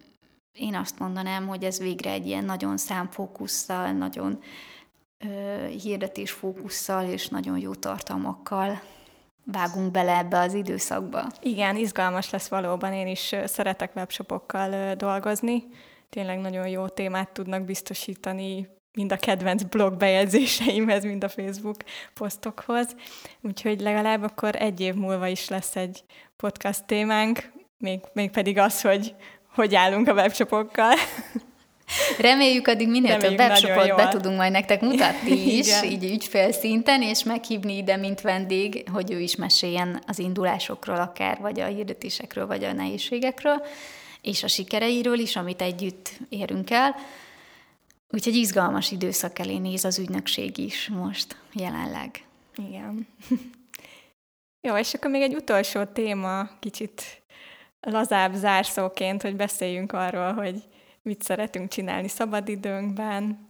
én 0.52 0.76
azt 0.76 1.00
mondanám, 1.00 1.48
hogy 1.48 1.64
ez 1.64 1.80
végre 1.80 2.12
egy 2.12 2.28
ilyen 2.28 2.46
nagyon 2.46 2.78
számfókusszal, 2.78 3.92
nagyon 3.92 4.40
ö, 5.24 5.68
hirdetésfókusszal 5.68 7.06
és 7.06 7.28
nagyon 7.28 7.58
jó 7.58 7.74
tartalmakkal 7.74 8.82
vágunk 9.44 9.92
bele 9.92 10.18
ebbe 10.18 10.40
az 10.40 10.54
időszakba. 10.54 11.28
Igen, 11.42 11.76
izgalmas 11.76 12.30
lesz 12.30 12.48
valóban. 12.48 12.94
Én 12.94 13.08
is 13.08 13.36
szeretek 13.46 13.96
webshopokkal 13.96 14.96
dolgozni. 14.96 15.64
Tényleg 16.10 16.40
nagyon 16.40 16.68
jó 16.68 16.88
témát 16.88 17.30
tudnak 17.30 17.64
biztosítani 17.64 18.68
mind 18.94 19.12
a 19.12 19.18
kedvenc 19.18 19.64
blog 19.64 19.98
bejegyzéseimhez, 19.98 21.04
mind 21.04 21.24
a 21.24 21.30
Facebook 21.30 21.84
posztokhoz. 22.14 22.96
Úgyhogy 23.42 23.80
legalább 23.80 24.24
akkor 24.24 24.56
egy 24.56 24.80
év 24.80 24.94
múlva 24.94 25.28
is 25.28 25.48
lesz 25.48 25.76
egy 25.76 26.04
podcast 26.38 26.86
témánk, 26.86 27.52
még, 27.78 28.00
még 28.14 28.32
pedig 28.32 28.58
az, 28.58 28.82
hogy 28.82 29.16
hogy 29.54 29.76
állunk 29.76 30.08
a 30.08 30.14
webshopokkal. 30.14 30.94
Reméljük, 32.20 32.68
addig 32.68 32.88
minél 32.88 33.12
Reméljük 33.12 33.40
több 33.40 33.48
webshopot 33.48 33.96
be 33.96 34.08
tudunk 34.08 34.38
majd 34.38 34.52
nektek 34.52 34.82
mutatni 34.82 35.56
is, 35.58 35.82
így 35.84 36.04
ügyfél 36.04 36.52
szinten, 36.52 37.02
és 37.02 37.24
meghívni 37.24 37.78
ide, 37.78 37.96
mint 37.96 38.22
vendég, 38.22 38.90
hogy 38.92 39.12
ő 39.12 39.20
is 39.20 39.36
meséljen 39.36 40.04
az 40.08 40.20
indulásokról 40.20 41.00
akár, 41.00 41.38
vagy 41.40 41.60
a 41.60 41.66
hirdetésekről, 41.66 42.48
vagy 42.48 42.64
a 42.64 42.74
nehézségekről, 42.74 43.66
és 44.22 44.44
a 44.44 44.48
sikereiről 44.48 45.20
is, 45.20 45.36
amit 45.36 45.62
együtt 45.62 46.10
érünk 46.30 46.72
el. 46.72 46.96
Úgyhogy 48.10 48.36
izgalmas 48.36 48.92
időszak 48.92 49.40
elé 49.40 49.58
néz 49.58 49.86
az 49.86 50.00
ügynökség 50.00 50.58
is 50.58 50.90
most 50.94 51.36
jelenleg. 51.54 52.24
Igen. 52.68 53.08
Jó, 54.68 54.78
és 54.78 54.94
akkor 54.94 55.12
még 55.12 55.22
egy 55.22 55.36
utolsó 55.36 55.84
téma, 55.84 56.50
kicsit 56.60 57.22
lazább 57.82 58.34
zárszóként, 58.34 59.22
hogy 59.22 59.36
beszéljünk 59.36 59.92
arról, 59.92 60.34
hogy 60.34 60.64
mit 61.02 61.22
szeretünk 61.22 61.70
csinálni 61.70 62.08
szabadidőnkben, 62.08 63.50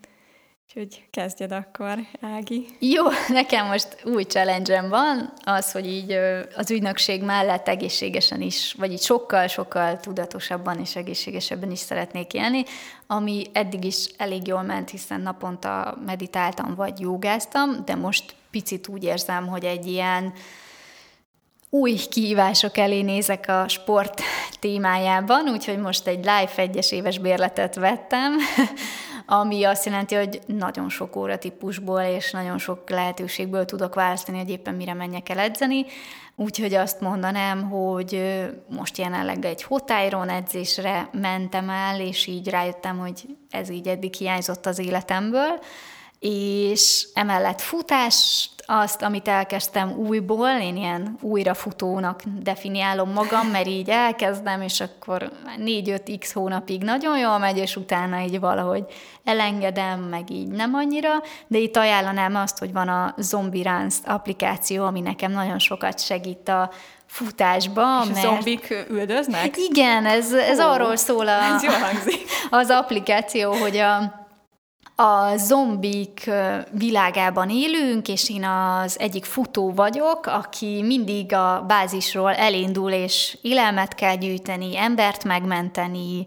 Úgyhogy 0.76 1.08
kezdjed 1.10 1.52
akkor, 1.52 1.98
Ági. 2.22 2.68
Jó, 2.80 3.04
nekem 3.28 3.68
most 3.68 3.98
új 4.04 4.24
challenge 4.24 4.82
van, 4.82 5.34
az, 5.44 5.72
hogy 5.72 5.88
így 5.88 6.12
az 6.56 6.72
ügynökség 6.72 7.24
mellett 7.24 7.68
egészségesen 7.68 8.42
is, 8.42 8.74
vagy 8.78 8.92
így 8.92 9.02
sokkal-sokkal 9.02 10.00
tudatosabban 10.00 10.80
és 10.80 10.96
egészségesebben 10.96 11.72
is 11.72 11.80
szeretnék 11.80 12.34
élni, 12.34 12.64
ami 13.08 13.44
eddig 13.54 13.84
is 13.84 14.06
elég 14.18 14.48
jól 14.48 14.62
ment, 14.62 14.90
hiszen 14.90 15.22
naponta 15.22 15.98
meditáltam 16.06 16.76
vagy 16.76 17.00
jogáztam, 17.00 17.86
de 17.86 17.96
most 17.96 18.36
picit 18.52 18.88
úgy 18.88 19.04
érzem, 19.04 19.48
hogy 19.48 19.64
egy 19.64 19.86
ilyen 19.86 20.34
új 21.74 21.96
kihívások 22.10 22.78
elé 22.78 23.02
nézek 23.02 23.46
a 23.48 23.68
sport 23.68 24.22
témájában, 24.60 25.50
úgyhogy 25.50 25.78
most 25.78 26.08
egy 26.08 26.18
live 26.18 26.52
egyes 26.56 26.92
éves 26.92 27.18
bérletet 27.18 27.76
vettem, 27.76 28.38
ami 29.26 29.64
azt 29.64 29.86
jelenti, 29.86 30.16
hogy 30.16 30.40
nagyon 30.46 30.90
sok 30.90 31.16
óra 31.16 31.38
típusból 31.38 32.02
és 32.02 32.32
nagyon 32.32 32.58
sok 32.58 32.90
lehetőségből 32.90 33.66
tudok 33.66 33.96
választani, 33.96 34.38
hogy 34.38 34.50
éppen 34.50 34.76
mire 34.76 34.94
menjek 34.94 35.30
el 35.30 35.40
edzeni. 35.40 35.86
Úgyhogy 36.36 36.74
azt 36.74 37.02
mondanám, 37.02 37.70
hogy 37.70 38.40
most 38.70 38.98
jelenleg 38.98 39.46
egy 39.46 39.64
hotályron 39.64 40.30
edzésre 40.30 41.10
mentem 41.12 41.70
el, 41.70 42.00
és 42.00 42.28
így 42.28 42.50
rájöttem, 42.50 42.98
hogy 42.98 43.26
ez 43.50 43.70
így 43.70 43.88
eddig 43.88 44.14
hiányzott 44.14 44.66
az 44.66 44.80
életemből, 44.80 45.60
és 46.22 47.08
emellett 47.14 47.62
futást 47.62 48.50
azt, 48.66 49.02
amit 49.02 49.28
elkezdtem 49.28 49.98
újból, 49.98 50.50
én 50.50 50.78
ilyen 50.78 51.18
újrafutónak 51.22 52.22
definiálom 52.42 53.12
magam, 53.12 53.48
mert 53.48 53.68
így 53.68 53.90
elkezdem, 53.90 54.62
és 54.62 54.82
akkor 54.82 55.32
4-5 55.58 56.16
x 56.20 56.34
hónapig 56.34 56.84
nagyon 56.84 57.18
jól 57.18 57.38
megy, 57.38 57.58
és 57.58 57.76
utána 57.76 58.20
így 58.20 58.40
valahogy 58.40 58.84
elengedem, 59.24 60.00
meg 60.00 60.30
így 60.30 60.48
nem 60.48 60.74
annyira, 60.74 61.10
de 61.48 61.58
itt 61.58 61.78
ajánlanám 61.78 62.36
azt, 62.36 62.58
hogy 62.58 62.72
van 62.72 62.88
a 62.88 63.14
Zombie 63.18 63.72
Runs 63.72 63.96
applikáció, 64.06 64.86
ami 64.86 65.00
nekem 65.00 65.32
nagyon 65.32 65.60
sokat 65.60 66.00
segít 66.00 66.50
a 66.50 66.72
futásba. 67.06 68.02
És 68.04 68.10
mert... 68.10 68.26
zombik 68.26 68.86
üldöznek? 68.90 69.58
Igen, 69.58 70.06
ez, 70.06 70.34
ez 70.34 70.60
oh, 70.60 70.72
arról 70.72 70.96
szól 70.96 71.28
a, 71.28 71.44
ez 71.44 71.64
jó 71.64 71.72
hangzik. 71.72 72.22
az 72.50 72.70
applikáció, 72.70 73.54
hogy 73.54 73.78
a 73.78 74.21
a 75.02 75.38
zombik 75.38 76.30
világában 76.72 77.50
élünk, 77.50 78.08
és 78.08 78.30
én 78.30 78.44
az 78.44 79.00
egyik 79.00 79.26
futó 79.26 79.74
vagyok, 79.74 80.26
aki 80.26 80.82
mindig 80.82 81.34
a 81.34 81.64
bázisról 81.68 82.34
elindul, 82.34 82.92
és 82.92 83.38
élelmet 83.42 83.96
kell 83.96 84.16
gyűjteni, 84.16 84.78
embert 84.78 85.24
megmenteni, 85.24 86.26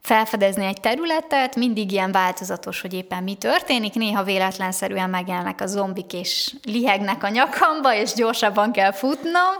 felfedezni 0.00 0.64
egy 0.64 0.80
területet, 0.80 1.56
mindig 1.56 1.92
ilyen 1.92 2.12
változatos, 2.12 2.80
hogy 2.80 2.94
éppen 2.94 3.22
mi 3.22 3.34
történik, 3.34 3.94
néha 3.94 4.22
véletlenszerűen 4.22 5.10
megjelennek 5.10 5.60
a 5.60 5.66
zombik, 5.66 6.12
és 6.12 6.54
lihegnek 6.64 7.24
a 7.24 7.28
nyakamba, 7.28 7.94
és 7.94 8.12
gyorsabban 8.12 8.72
kell 8.72 8.92
futnom, 8.92 9.54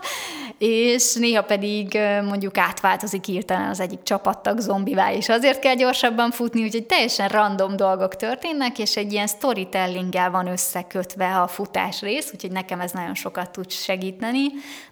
és 0.58 1.14
néha 1.14 1.42
pedig 1.42 1.98
mondjuk 2.24 2.58
átváltozik 2.58 3.24
hirtelen 3.24 3.68
az 3.68 3.80
egyik 3.80 4.02
csapattag 4.02 4.58
zombivá, 4.58 5.12
és 5.12 5.28
azért 5.28 5.58
kell 5.58 5.74
gyorsabban 5.74 6.30
futni, 6.30 6.62
úgyhogy 6.62 6.86
teljesen 6.86 7.28
random 7.28 7.76
dolgok 7.76 8.16
történnek, 8.16 8.78
és 8.78 8.96
egy 8.96 9.12
ilyen 9.12 9.26
storytellinggel 9.26 10.30
van 10.30 10.46
összekötve 10.46 11.40
a 11.40 11.46
futás 11.46 12.00
rész, 12.00 12.30
úgyhogy 12.32 12.50
nekem 12.50 12.80
ez 12.80 12.92
nagyon 12.92 13.14
sokat 13.14 13.50
tud 13.50 13.70
segíteni, 13.70 14.46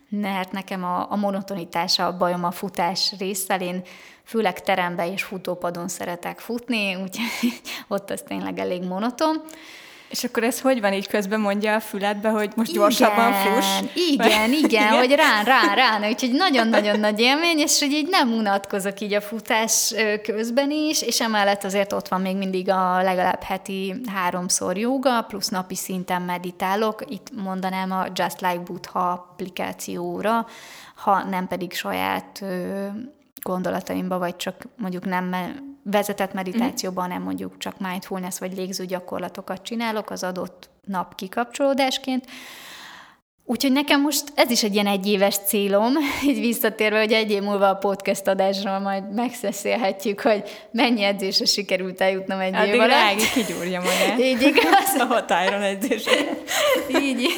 mert 0.09 0.52
nekem 0.52 0.85
a, 0.85 1.07
a 1.11 1.16
monotonitása 1.16 2.07
a 2.07 2.16
bajom 2.16 2.44
a 2.44 2.50
futás 2.50 3.14
részsel, 3.18 3.61
én 3.61 3.83
főleg 4.24 4.61
terembe 4.61 5.12
és 5.12 5.22
futópadon 5.22 5.88
szeretek 5.88 6.38
futni, 6.38 6.94
úgyhogy 6.94 7.61
ott 7.88 8.11
az 8.11 8.22
tényleg 8.26 8.59
elég 8.59 8.83
monoton. 8.83 9.42
És 10.11 10.25
akkor 10.25 10.42
ez 10.42 10.61
hogy 10.61 10.81
van 10.81 10.92
így 10.92 11.09
közben 11.09 11.40
mondja 11.40 11.75
a 11.75 11.81
füledbe, 11.81 12.29
hogy 12.29 12.51
most 12.57 12.71
igen, 12.71 12.83
gyorsabban 12.83 13.33
fuss? 13.33 13.66
Igen, 13.95 14.29
igen, 14.29 14.53
igen, 14.53 14.88
hogy 14.88 15.12
rá, 15.14 15.42
rá, 15.42 15.75
rá, 15.75 16.09
úgyhogy 16.09 16.33
nagyon-nagyon 16.33 17.01
nagy 17.01 17.21
élmény, 17.21 17.59
és 17.59 17.81
hogy 17.81 17.92
így 17.92 18.09
nem 18.09 18.33
unatkozok 18.33 19.01
így 19.01 19.14
a 19.14 19.21
futás 19.21 19.95
közben 20.23 20.71
is, 20.71 21.03
és 21.03 21.21
emellett 21.21 21.64
azért 21.64 21.92
ott 21.92 22.09
van 22.09 22.21
még 22.21 22.37
mindig 22.37 22.71
a 22.71 23.03
legalább 23.03 23.42
heti 23.42 23.95
háromszor 24.14 24.79
joga, 24.79 25.23
plusz 25.23 25.49
napi 25.49 25.75
szinten 25.75 26.23
meditálok, 26.23 27.03
itt 27.09 27.31
mondanám 27.42 27.92
a 27.92 28.07
Just 28.14 28.40
Like 28.40 28.62
Buddha 28.64 29.11
applikációra, 29.11 30.47
ha 30.95 31.25
nem 31.25 31.47
pedig 31.49 31.73
saját 31.73 32.45
gondolataimba, 33.42 34.19
vagy 34.19 34.37
csak 34.37 34.62
mondjuk 34.77 35.05
nem 35.05 35.35
vezetett 35.90 36.33
meditációban, 36.33 37.09
nem 37.09 37.22
mondjuk 37.22 37.59
csak 37.59 37.75
mindfulness 37.79 38.38
vagy 38.38 38.57
légző 38.57 38.85
gyakorlatokat 38.85 39.62
csinálok 39.62 40.11
az 40.11 40.22
adott 40.22 40.68
nap 40.85 41.14
kikapcsolódásként. 41.14 42.25
Úgyhogy 43.49 43.72
nekem 43.72 44.01
most 44.01 44.25
ez 44.35 44.51
is 44.51 44.62
egy 44.62 44.75
ilyen 44.75 44.87
egyéves 44.87 45.37
célom, 45.46 45.92
így 46.29 46.40
visszatérve, 46.40 46.99
hogy 46.99 47.12
egy 47.12 47.31
év 47.31 47.42
múlva 47.42 47.68
a 47.68 47.75
podcast 47.75 48.27
adásról 48.27 48.79
majd 48.79 49.14
megszeszélhetjük, 49.14 50.20
hogy 50.20 50.42
mennyi 50.70 51.03
edzésre 51.03 51.44
sikerült 51.44 52.01
eljutnom 52.01 52.40
egy 52.40 52.55
Addig 52.55 52.75
év 52.75 52.81
alatt. 52.81 53.12
Addig 53.12 53.31
kigyúrja 53.33 53.81
magát. 53.81 54.18
Így 54.29 54.42
igaz. 54.42 54.94
A 54.99 55.05
határon 55.05 55.62
edzésre. 55.62 56.12
így, 57.03 57.29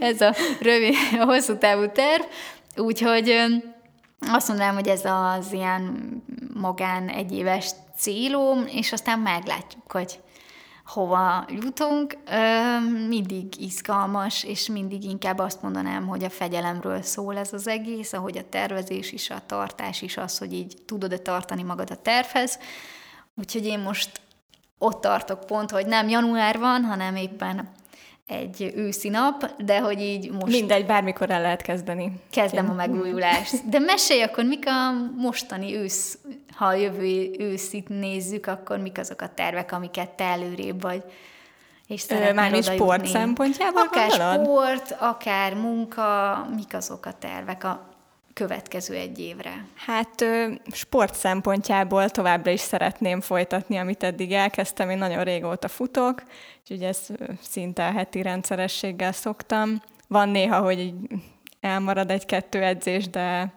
ez 0.00 0.20
a 0.20 0.34
rövid, 0.60 0.94
a 1.20 1.24
hosszú 1.24 1.58
távú 1.58 1.92
terv. 1.92 2.22
Úgyhogy 2.76 3.34
azt 4.20 4.48
mondanám, 4.48 4.74
hogy 4.74 4.88
ez 4.88 5.04
az 5.04 5.52
ilyen 5.52 6.06
magán 6.60 7.08
egyéves 7.08 7.70
célom, 7.96 8.66
és 8.66 8.92
aztán 8.92 9.18
meglátjuk, 9.18 9.92
hogy 9.92 10.20
hova 10.86 11.44
jutunk. 11.48 12.16
Mindig 13.08 13.60
izgalmas, 13.60 14.44
és 14.44 14.68
mindig 14.68 15.04
inkább 15.04 15.38
azt 15.38 15.62
mondanám, 15.62 16.06
hogy 16.06 16.24
a 16.24 16.30
fegyelemről 16.30 17.02
szól 17.02 17.36
ez 17.36 17.52
az 17.52 17.68
egész, 17.68 18.12
ahogy 18.12 18.38
a 18.38 18.48
tervezés 18.48 19.12
is, 19.12 19.30
a 19.30 19.42
tartás 19.46 20.02
is 20.02 20.16
az, 20.16 20.38
hogy 20.38 20.52
így 20.52 20.76
tudod-e 20.86 21.18
tartani 21.18 21.62
magad 21.62 21.90
a 21.90 21.96
tervhez. 21.96 22.58
Úgyhogy 23.34 23.66
én 23.66 23.78
most 23.78 24.20
ott 24.78 25.00
tartok 25.00 25.46
pont, 25.46 25.70
hogy 25.70 25.86
nem 25.86 26.08
január 26.08 26.58
van, 26.58 26.84
hanem 26.84 27.16
éppen 27.16 27.68
egy 28.26 28.72
őszi 28.76 29.08
nap, 29.08 29.62
de 29.62 29.80
hogy 29.80 30.00
így 30.00 30.30
most... 30.30 30.52
Mindegy, 30.52 30.86
bármikor 30.86 31.30
el 31.30 31.40
lehet 31.40 31.62
kezdeni. 31.62 32.12
Kezdem 32.30 32.70
a 32.70 32.72
megújulást. 32.72 33.68
De 33.68 33.78
mesélj 33.78 34.22
akkor, 34.22 34.44
mik 34.44 34.64
a 34.66 34.92
mostani 35.16 35.74
ősz, 35.74 36.18
ha 36.56 36.66
a 36.66 36.74
jövő 36.74 37.30
őszit 37.38 37.88
nézzük, 37.88 38.46
akkor 38.46 38.78
mik 38.78 38.98
azok 38.98 39.20
a 39.20 39.28
tervek, 39.34 39.72
amiket 39.72 40.10
te 40.10 40.24
előrébb 40.24 40.80
vagy, 40.80 41.02
és 41.86 42.06
Mármint 42.34 42.64
sport 42.64 43.06
szempontjából 43.06 43.82
Akár 43.82 44.08
gondolod? 44.08 44.44
sport, 44.44 44.96
akár 45.00 45.54
munka, 45.54 46.48
mik 46.56 46.74
azok 46.74 47.06
a 47.06 47.12
tervek 47.12 47.64
a 47.64 47.95
következő 48.36 48.94
egy 48.94 49.18
évre? 49.18 49.64
Hát 49.74 50.24
sport 50.72 51.14
szempontjából 51.14 52.08
továbbra 52.10 52.50
is 52.50 52.60
szeretném 52.60 53.20
folytatni, 53.20 53.76
amit 53.76 54.02
eddig 54.02 54.32
elkezdtem. 54.32 54.90
Én 54.90 54.98
nagyon 54.98 55.24
régóta 55.24 55.68
futok, 55.68 56.22
úgyhogy 56.60 56.82
ezt 56.82 57.12
szinte 57.40 57.82
heti 57.82 58.22
rendszerességgel 58.22 59.12
szoktam. 59.12 59.82
Van 60.08 60.28
néha, 60.28 60.60
hogy 60.60 60.94
elmarad 61.60 62.10
egy-kettő 62.10 62.62
edzés, 62.62 63.08
de 63.08 63.54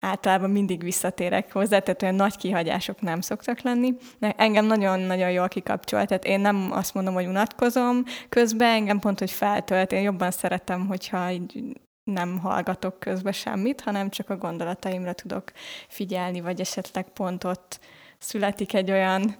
általában 0.00 0.50
mindig 0.50 0.82
visszatérek 0.82 1.52
hozzá, 1.52 1.78
tehát 1.78 2.02
olyan 2.02 2.14
nagy 2.14 2.36
kihagyások 2.36 3.00
nem 3.00 3.20
szoktak 3.20 3.60
lenni. 3.60 3.94
Engem 4.20 4.64
nagyon-nagyon 4.64 5.30
jól 5.30 5.48
kikapcsol, 5.48 6.04
tehát 6.04 6.24
én 6.24 6.40
nem 6.40 6.68
azt 6.72 6.94
mondom, 6.94 7.14
hogy 7.14 7.26
unatkozom 7.26 8.04
közben, 8.28 8.74
engem 8.74 8.98
pont, 8.98 9.18
hogy 9.18 9.30
feltölt. 9.30 9.92
Én 9.92 10.02
jobban 10.02 10.30
szeretem, 10.30 10.86
hogyha 10.86 11.30
így 11.30 11.80
nem 12.04 12.38
hallgatok 12.38 13.00
közben 13.00 13.32
semmit, 13.32 13.80
hanem 13.80 14.10
csak 14.10 14.30
a 14.30 14.36
gondolataimra 14.36 15.12
tudok 15.12 15.52
figyelni, 15.88 16.40
vagy 16.40 16.60
esetleg 16.60 17.08
pont 17.08 17.44
ott 17.44 17.80
születik 18.18 18.74
egy 18.74 18.90
olyan 18.90 19.36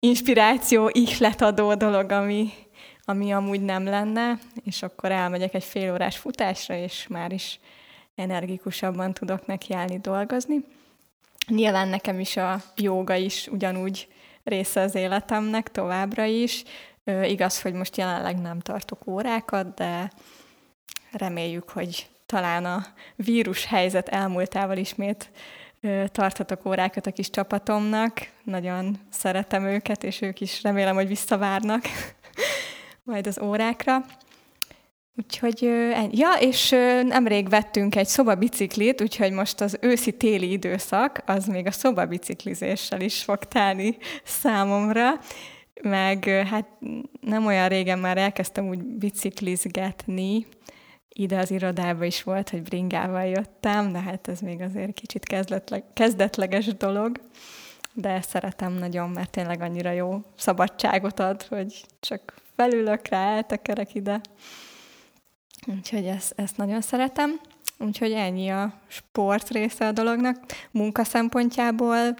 inspiráció, 0.00 0.90
ihletadó 0.92 1.74
dolog, 1.74 2.10
ami, 2.10 2.50
ami 3.04 3.32
amúgy 3.32 3.60
nem 3.60 3.84
lenne, 3.84 4.38
és 4.64 4.82
akkor 4.82 5.12
elmegyek 5.12 5.54
egy 5.54 5.64
fél 5.64 5.92
órás 5.92 6.16
futásra, 6.16 6.74
és 6.74 7.06
már 7.06 7.32
is 7.32 7.60
energikusabban 8.14 9.12
tudok 9.12 9.46
nekiállni 9.46 9.98
dolgozni. 9.98 10.64
Nyilván 11.48 11.88
nekem 11.88 12.20
is 12.20 12.36
a 12.36 12.62
jóga 12.76 13.14
is 13.14 13.46
ugyanúgy 13.46 14.08
része 14.44 14.80
az 14.80 14.94
életemnek 14.94 15.70
továbbra 15.70 16.24
is. 16.24 16.64
igaz, 17.04 17.62
hogy 17.62 17.72
most 17.72 17.96
jelenleg 17.96 18.40
nem 18.40 18.60
tartok 18.60 19.06
órákat, 19.06 19.74
de 19.74 20.10
reméljük, 21.12 21.68
hogy 21.70 22.08
talán 22.26 22.64
a 22.64 22.86
vírus 23.16 23.64
helyzet 23.64 24.08
elmúltával 24.08 24.76
ismét 24.76 25.30
tarthatok 26.06 26.66
órákat 26.66 27.06
a 27.06 27.12
kis 27.12 27.30
csapatomnak. 27.30 28.28
Nagyon 28.44 28.96
szeretem 29.10 29.64
őket, 29.64 30.04
és 30.04 30.20
ők 30.20 30.40
is 30.40 30.62
remélem, 30.62 30.94
hogy 30.94 31.08
visszavárnak 31.08 31.82
majd 33.04 33.26
az 33.26 33.40
órákra. 33.40 34.04
Úgyhogy, 35.16 35.62
ja, 36.10 36.32
és 36.40 36.70
nemrég 37.02 37.48
vettünk 37.48 37.96
egy 37.96 38.06
szobabiciklit, 38.06 39.00
úgyhogy 39.00 39.32
most 39.32 39.60
az 39.60 39.78
őszi-téli 39.80 40.50
időszak, 40.50 41.22
az 41.26 41.46
még 41.46 41.66
a 41.66 41.70
szobabiciklizéssel 41.70 43.00
is 43.00 43.22
fog 43.22 43.38
telni 43.38 43.96
számomra, 44.24 45.10
meg 45.82 46.24
hát 46.24 46.66
nem 47.20 47.46
olyan 47.46 47.68
régen 47.68 47.98
már 47.98 48.16
elkezdtem 48.16 48.68
úgy 48.68 48.82
biciklizgetni, 48.82 50.46
ide 51.14 51.38
az 51.38 51.50
irodába 51.50 52.04
is 52.04 52.22
volt, 52.22 52.50
hogy 52.50 52.62
bringával 52.62 53.24
jöttem, 53.24 53.92
de 53.92 54.00
hát 54.00 54.28
ez 54.28 54.40
még 54.40 54.60
azért 54.60 54.94
kicsit 54.94 55.24
kezdetleg, 55.24 55.84
kezdetleges 55.92 56.66
dolog, 56.66 57.20
de 57.92 58.20
szeretem 58.20 58.72
nagyon, 58.72 59.10
mert 59.10 59.30
tényleg 59.30 59.60
annyira 59.60 59.90
jó 59.90 60.20
szabadságot 60.36 61.20
ad, 61.20 61.42
hogy 61.42 61.84
csak 62.00 62.34
felülök 62.56 63.08
rá, 63.08 63.34
eltekerek 63.34 63.94
ide. 63.94 64.20
Úgyhogy 65.66 66.06
ezt, 66.06 66.32
ezt 66.36 66.56
nagyon 66.56 66.80
szeretem. 66.80 67.40
Úgyhogy 67.78 68.12
ennyi 68.12 68.48
a 68.48 68.72
sport 68.86 69.48
része 69.48 69.86
a 69.86 69.92
dolognak. 69.92 70.36
Munka 70.70 71.04
szempontjából 71.04 72.14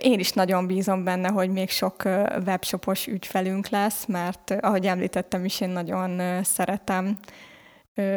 én 0.00 0.18
is 0.18 0.32
nagyon 0.32 0.66
bízom 0.66 1.04
benne, 1.04 1.28
hogy 1.28 1.50
még 1.50 1.70
sok 1.70 2.02
webshopos 2.46 3.06
ügyfelünk 3.06 3.68
lesz, 3.68 4.06
mert 4.06 4.50
ahogy 4.50 4.86
említettem 4.86 5.44
is, 5.44 5.60
én 5.60 5.68
nagyon 5.68 6.44
szeretem 6.44 7.18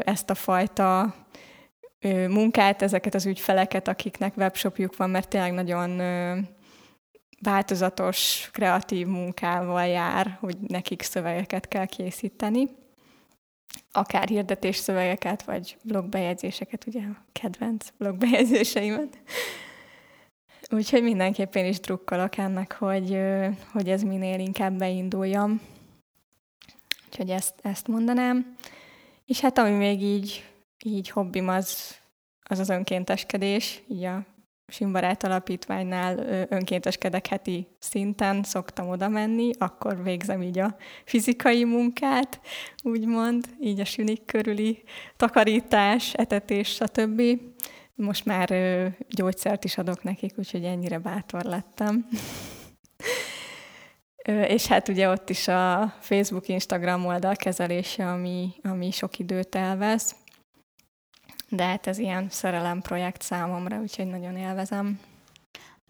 ezt 0.03 0.29
a 0.29 0.36
fajta 0.36 1.15
munkát, 2.27 2.82
ezeket 2.82 3.13
az 3.13 3.25
ügyfeleket, 3.25 3.88
akiknek 3.88 4.38
webshopjuk 4.38 4.95
van, 4.95 5.09
mert 5.09 5.29
tényleg 5.29 5.53
nagyon 5.53 6.01
változatos, 7.41 8.49
kreatív 8.51 9.07
munkával 9.07 9.86
jár, 9.86 10.38
hogy 10.39 10.57
nekik 10.67 11.01
szövegeket 11.01 11.67
kell 11.67 11.86
készíteni. 11.86 12.67
Akár 13.91 14.27
hirdetés 14.27 14.75
szövegeket, 14.75 15.43
vagy 15.43 15.77
blogbejegyzéseket, 15.84 16.86
ugye 16.88 17.01
a 17.01 17.23
kedvenc 17.32 17.88
blogbejegyzéseimet. 17.97 19.17
Úgyhogy 20.69 21.03
mindenképpen 21.03 21.65
is 21.65 21.79
drukkolok 21.79 22.38
ennek, 22.38 22.71
hogy, 22.71 23.17
hogy 23.71 23.89
ez 23.89 24.01
minél 24.01 24.39
inkább 24.39 24.77
beinduljon. 24.77 25.61
Úgyhogy 27.07 27.29
ezt, 27.29 27.53
ezt 27.61 27.88
mondanám. 27.88 28.55
És 29.32 29.39
hát 29.39 29.57
ami 29.57 29.69
még 29.69 30.01
így, 30.01 30.45
így 30.84 31.09
hobbim, 31.09 31.47
az 31.47 31.95
az, 32.43 32.59
az 32.59 32.69
önkénteskedés, 32.69 33.84
így 33.88 34.03
a 34.03 34.25
Simbarát 34.67 35.23
Alapítványnál 35.23 36.17
önkénteskedek 36.49 37.27
heti 37.27 37.67
szinten, 37.79 38.43
szoktam 38.43 38.89
oda 38.89 39.09
menni, 39.09 39.51
akkor 39.57 40.03
végzem 40.03 40.41
így 40.41 40.59
a 40.59 40.75
fizikai 41.05 41.63
munkát, 41.63 42.39
úgymond, 42.84 43.45
így 43.61 43.79
a 43.79 43.86
sünik 43.86 44.25
körüli 44.25 44.84
takarítás, 45.17 46.13
etetés, 46.13 46.67
stb. 46.69 47.21
Most 47.95 48.25
már 48.25 48.49
gyógyszert 49.09 49.63
is 49.63 49.77
adok 49.77 50.03
nekik, 50.03 50.34
úgyhogy 50.38 50.63
ennyire 50.63 50.99
bátor 50.99 51.43
lettem. 51.43 52.07
És 54.26 54.65
hát 54.65 54.88
ugye 54.88 55.09
ott 55.09 55.30
is 55.30 55.47
a 55.47 55.93
Facebook, 55.99 56.47
Instagram 56.47 57.05
oldal 57.05 57.36
kezelése, 57.36 58.11
ami, 58.11 58.53
ami 58.63 58.91
sok 58.91 59.19
időt 59.19 59.55
elvesz. 59.55 60.15
De 61.49 61.63
hát 61.63 61.88
ez 61.88 61.97
ilyen 61.97 62.28
szerelem 62.30 62.82
projekt 62.82 63.22
számomra, 63.22 63.80
úgyhogy 63.80 64.07
nagyon 64.07 64.38
élvezem. 64.38 64.99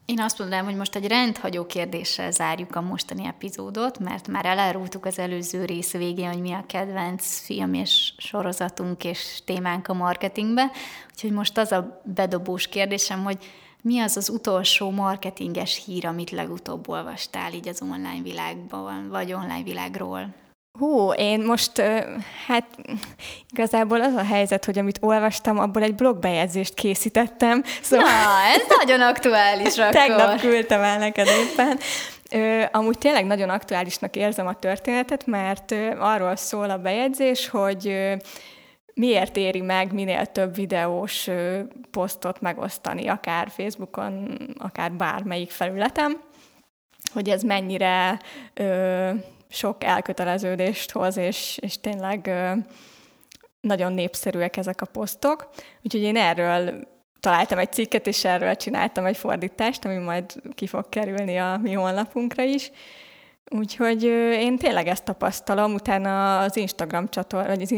Én 0.06 0.20
azt 0.20 0.40
mondanám, 0.40 0.66
hogy 0.66 0.76
most 0.76 0.96
egy 0.96 1.08
rendhagyó 1.08 1.66
kérdéssel 1.66 2.32
zárjuk 2.32 2.76
a 2.76 2.82
mostani 2.82 3.26
epizódot, 3.26 4.00
mert 4.00 4.28
már 4.28 4.46
elárultuk 4.46 5.06
az 5.06 5.20
előző 5.20 5.66
rész 5.66 5.92
végén, 5.92 6.28
hogy 6.28 6.42
mi 6.42 6.52
a 6.52 6.64
kedvenc 6.68 7.40
film 7.40 7.74
és 7.74 8.14
sorozatunk 8.18 9.04
és 9.04 9.40
témánk 9.46 9.88
a 9.88 9.94
marketingbe. 9.94 10.72
Úgyhogy 11.12 11.32
most 11.32 11.58
az 11.58 11.72
a 11.72 12.02
bedobós 12.04 12.68
kérdésem, 12.68 13.24
hogy 13.24 13.38
mi 13.82 14.00
az 14.00 14.18
az 14.18 14.30
utolsó 14.30 14.90
marketinges 14.90 15.84
hír, 15.86 16.06
amit 16.06 16.32
legutóbb 16.32 16.90
olvastál 16.90 17.54
így 17.54 17.68
az 17.68 17.82
online 17.82 18.22
világban, 18.24 19.10
vagy 19.10 19.34
online 19.34 19.64
világról? 19.64 20.34
Hú, 20.80 21.12
én 21.14 21.40
most, 21.40 21.82
hát 22.48 22.66
igazából 23.50 24.02
az 24.02 24.14
a 24.14 24.24
helyzet, 24.24 24.66
hogy 24.66 24.80
amit 24.80 24.98
olvastam, 25.02 25.60
abból 25.60 25.82
egy 25.82 25.96
blogbejegyzést 25.96 26.74
készítettem. 26.74 27.64
Szóval... 27.82 28.06
Na, 28.06 28.54
ez 28.56 28.62
nagyon 28.78 29.02
aktuális 29.02 29.78
akkor. 29.78 29.94
Tegnap 29.94 30.40
küldtem 30.40 30.82
el 30.82 30.98
neked 30.98 31.28
éppen. 31.28 31.80
Amúgy 32.72 32.98
tényleg 32.98 33.26
nagyon 33.26 33.50
aktuálisnak 33.50 34.16
érzem 34.16 34.48
a 34.48 34.60
történetet, 34.60 35.26
mert 35.26 35.76
arról 36.00 36.36
szól 36.36 36.70
a 36.70 36.78
bejegyzés, 36.78 37.50
hogy 37.50 37.94
miért 38.94 39.38
éri 39.38 39.62
meg 39.62 39.94
minél 39.94 40.26
több 40.26 40.56
videós 40.56 41.30
posztot 41.92 42.42
megosztani, 42.42 43.08
akár 43.08 43.50
Facebookon, 43.50 44.38
akár 44.58 44.92
bármelyik 44.92 45.52
felületem, 45.52 46.22
hogy 47.14 47.30
ez 47.30 47.44
mennyire 47.44 48.20
ö, 48.54 49.10
sok 49.50 49.84
elköteleződést 49.84 50.92
hoz, 50.92 51.18
és, 51.18 51.58
és 51.62 51.80
tényleg 51.80 52.28
ö, 52.28 52.52
nagyon 53.62 53.94
népszerűek 53.94 54.58
ezek 54.58 54.82
a 54.82 54.86
posztok. 54.86 55.50
Úgyhogy 55.84 56.02
én 56.02 56.18
erről 56.18 56.88
találtam 57.20 57.58
egy 57.58 57.72
cikket, 57.72 58.08
és 58.08 58.26
erről 58.26 58.56
csináltam 58.56 59.06
egy 59.06 59.18
fordítást, 59.18 59.86
ami 59.86 59.98
majd 59.98 60.34
ki 60.56 60.68
fog 60.68 60.90
kerülni 60.90 61.38
a 61.38 61.60
mi 61.62 61.74
honlapunkra 61.74 62.44
is. 62.44 62.72
Úgyhogy 63.50 64.04
én 64.34 64.58
tényleg 64.58 64.88
ezt 64.88 65.04
tapasztalom, 65.04 65.74
utána 65.74 66.40
az 66.40 66.58
Instagram 66.58 67.10
csator, 67.10 67.46
vagy 67.46 67.62
az 67.62 67.74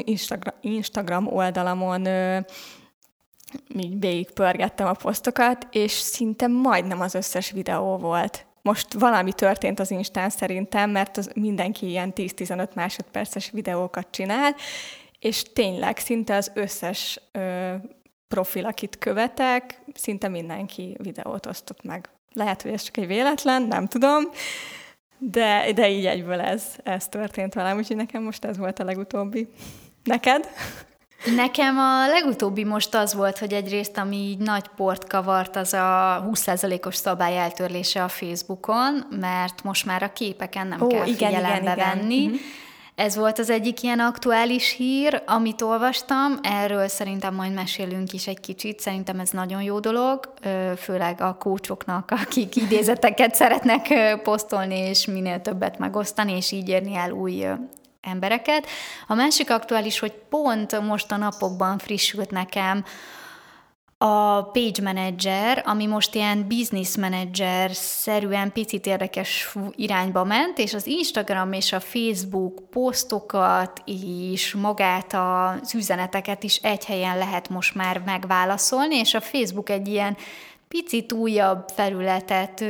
Instagram, 0.62 1.28
oldalamon 1.28 2.08
így 3.76 4.00
végigpörgettem 4.00 4.88
a 4.88 4.94
posztokat, 4.94 5.68
és 5.72 5.92
szinte 5.92 6.48
majdnem 6.48 7.02
az 7.02 7.16
összes 7.16 7.52
videó 7.52 7.98
volt. 7.98 8.46
Most 8.62 8.94
valami 8.94 9.34
történt 9.34 9.80
az 9.80 9.92
Instán 9.92 10.30
szerintem, 10.30 10.90
mert 10.90 11.18
az 11.18 11.30
mindenki 11.36 11.88
ilyen 11.88 12.14
10-15 12.16 12.74
másodperces 12.74 13.50
videókat 13.52 14.08
csinál, 14.12 14.56
és 15.20 15.44
tényleg 15.44 15.98
szinte 15.98 16.36
az 16.36 16.52
összes 16.54 17.22
ö, 17.32 17.74
profil, 18.28 18.66
akit 18.66 18.98
követek, 18.98 19.82
szinte 19.94 20.28
mindenki 20.28 20.98
videót 21.00 21.46
osztott 21.46 21.84
meg. 21.84 22.10
Lehet, 22.34 22.62
hogy 22.62 22.72
ez 22.72 22.82
csak 22.82 22.98
egy 22.98 23.08
véletlen, 23.08 23.62
nem 23.62 23.88
tudom, 23.88 24.24
De, 25.32 25.72
de 25.76 25.90
így 25.90 26.06
egyből 26.06 26.40
ez, 26.40 26.64
ez 26.84 27.08
történt 27.08 27.54
velem, 27.54 27.78
úgyhogy 27.78 27.96
nekem 27.96 28.24
most 28.24 28.46
ez 28.46 28.58
volt 28.58 28.80
a 28.80 28.84
legutóbbi. 28.84 29.48
Neked? 30.04 30.50
Nekem 31.36 31.78
a 31.78 32.08
legutóbbi 32.08 32.64
most 32.64 32.96
az 32.96 33.14
volt, 33.14 33.38
hogy 33.38 33.54
egyrészt, 33.54 33.98
ami 33.98 34.16
így 34.16 34.38
nagy 34.38 34.68
port 34.76 35.08
kavart, 35.08 35.56
az 35.56 35.74
a 35.74 36.26
20%-os 36.32 36.96
szabály 36.96 37.38
eltörlése 37.38 38.04
a 38.04 38.08
Facebookon, 38.08 39.06
mert 39.20 39.64
most 39.64 39.86
már 39.86 40.04
a 40.04 40.14
képeken 40.14 40.68
nem 40.68 40.82
Ó, 40.82 40.88
kell 40.88 41.06
igen, 41.06 41.30
figyelembe 41.30 41.72
igen, 41.72 41.76
venni. 41.76 42.16
Igen. 42.16 42.32
Uh-huh. 42.32 42.46
Ez 42.96 43.16
volt 43.16 43.40
az 43.40 43.50
egyik 43.50 43.82
ilyen 43.82 44.00
aktuális 44.00 44.72
hír, 44.72 45.24
amit 45.26 45.62
olvastam, 45.62 46.40
erről 46.42 46.88
szerintem 46.88 47.36
majd 47.36 47.54
mesélünk 47.54 48.14
is 48.14 48.28
egy 48.28 48.40
kicsit, 48.40 48.80
szerintem 48.80 49.20
ez 49.20 49.30
nagyon 49.30 49.62
jó 49.62 49.80
dolog, 49.80 50.34
főleg 50.78 51.22
a 51.22 51.34
kócsoknak, 51.34 52.12
akik 52.12 52.56
idézeteket 52.56 53.36
szeretnek 53.44 53.88
posztolni, 54.24 54.78
és 54.78 55.06
minél 55.06 55.42
többet 55.42 55.78
megosztani, 55.78 56.32
és 56.32 56.52
így 56.52 56.70
érni 56.70 56.96
el 56.96 57.12
új 57.12 57.46
embereket. 58.02 58.68
A 59.08 59.14
másik 59.14 59.50
aktuális, 59.50 60.00
hogy 60.00 60.14
pont 60.30 60.82
most 60.82 61.12
a 61.12 61.18
napokban 61.18 61.78
frissült 61.78 62.32
nekem 62.32 62.86
a 64.06 64.44
Page 64.44 64.82
Manager, 64.82 65.62
ami 65.66 65.86
most 65.86 66.16
ilyen 66.16 66.48
business 66.48 66.98
manager 66.98 67.72
szerűen 67.74 68.52
picit 68.52 68.86
érdekes 68.86 69.56
irányba 69.76 70.24
ment, 70.24 70.58
és 70.58 70.74
az 70.74 70.88
Instagram 70.88 71.54
és 71.54 71.72
a 71.74 71.80
Facebook 71.80 72.70
posztokat 72.70 73.82
és 73.86 74.54
magát 74.54 75.14
az 75.14 75.76
üzeneteket 75.76 76.44
is 76.44 76.56
egy 76.56 76.86
helyen 76.86 77.18
lehet 77.18 77.50
most 77.50 77.76
már 77.76 78.02
megválaszolni, 78.06 78.96
és 78.96 79.14
a 79.14 79.22
Facebook 79.22 79.70
egy 79.70 79.88
ilyen 79.88 80.18
picit 80.68 81.12
újabb 81.12 81.70
felületet 81.76 82.64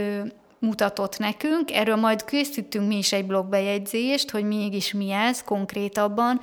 mutatott 0.59 1.17
nekünk. 1.17 1.71
Erről 1.71 1.95
majd 1.95 2.25
készítünk 2.25 2.87
mi 2.87 2.97
is 2.97 3.13
egy 3.13 3.25
blogbejegyzést, 3.25 4.31
hogy 4.31 4.43
mégis 4.43 4.93
mi 4.93 5.11
ez 5.11 5.43
konkrétabban, 5.43 6.39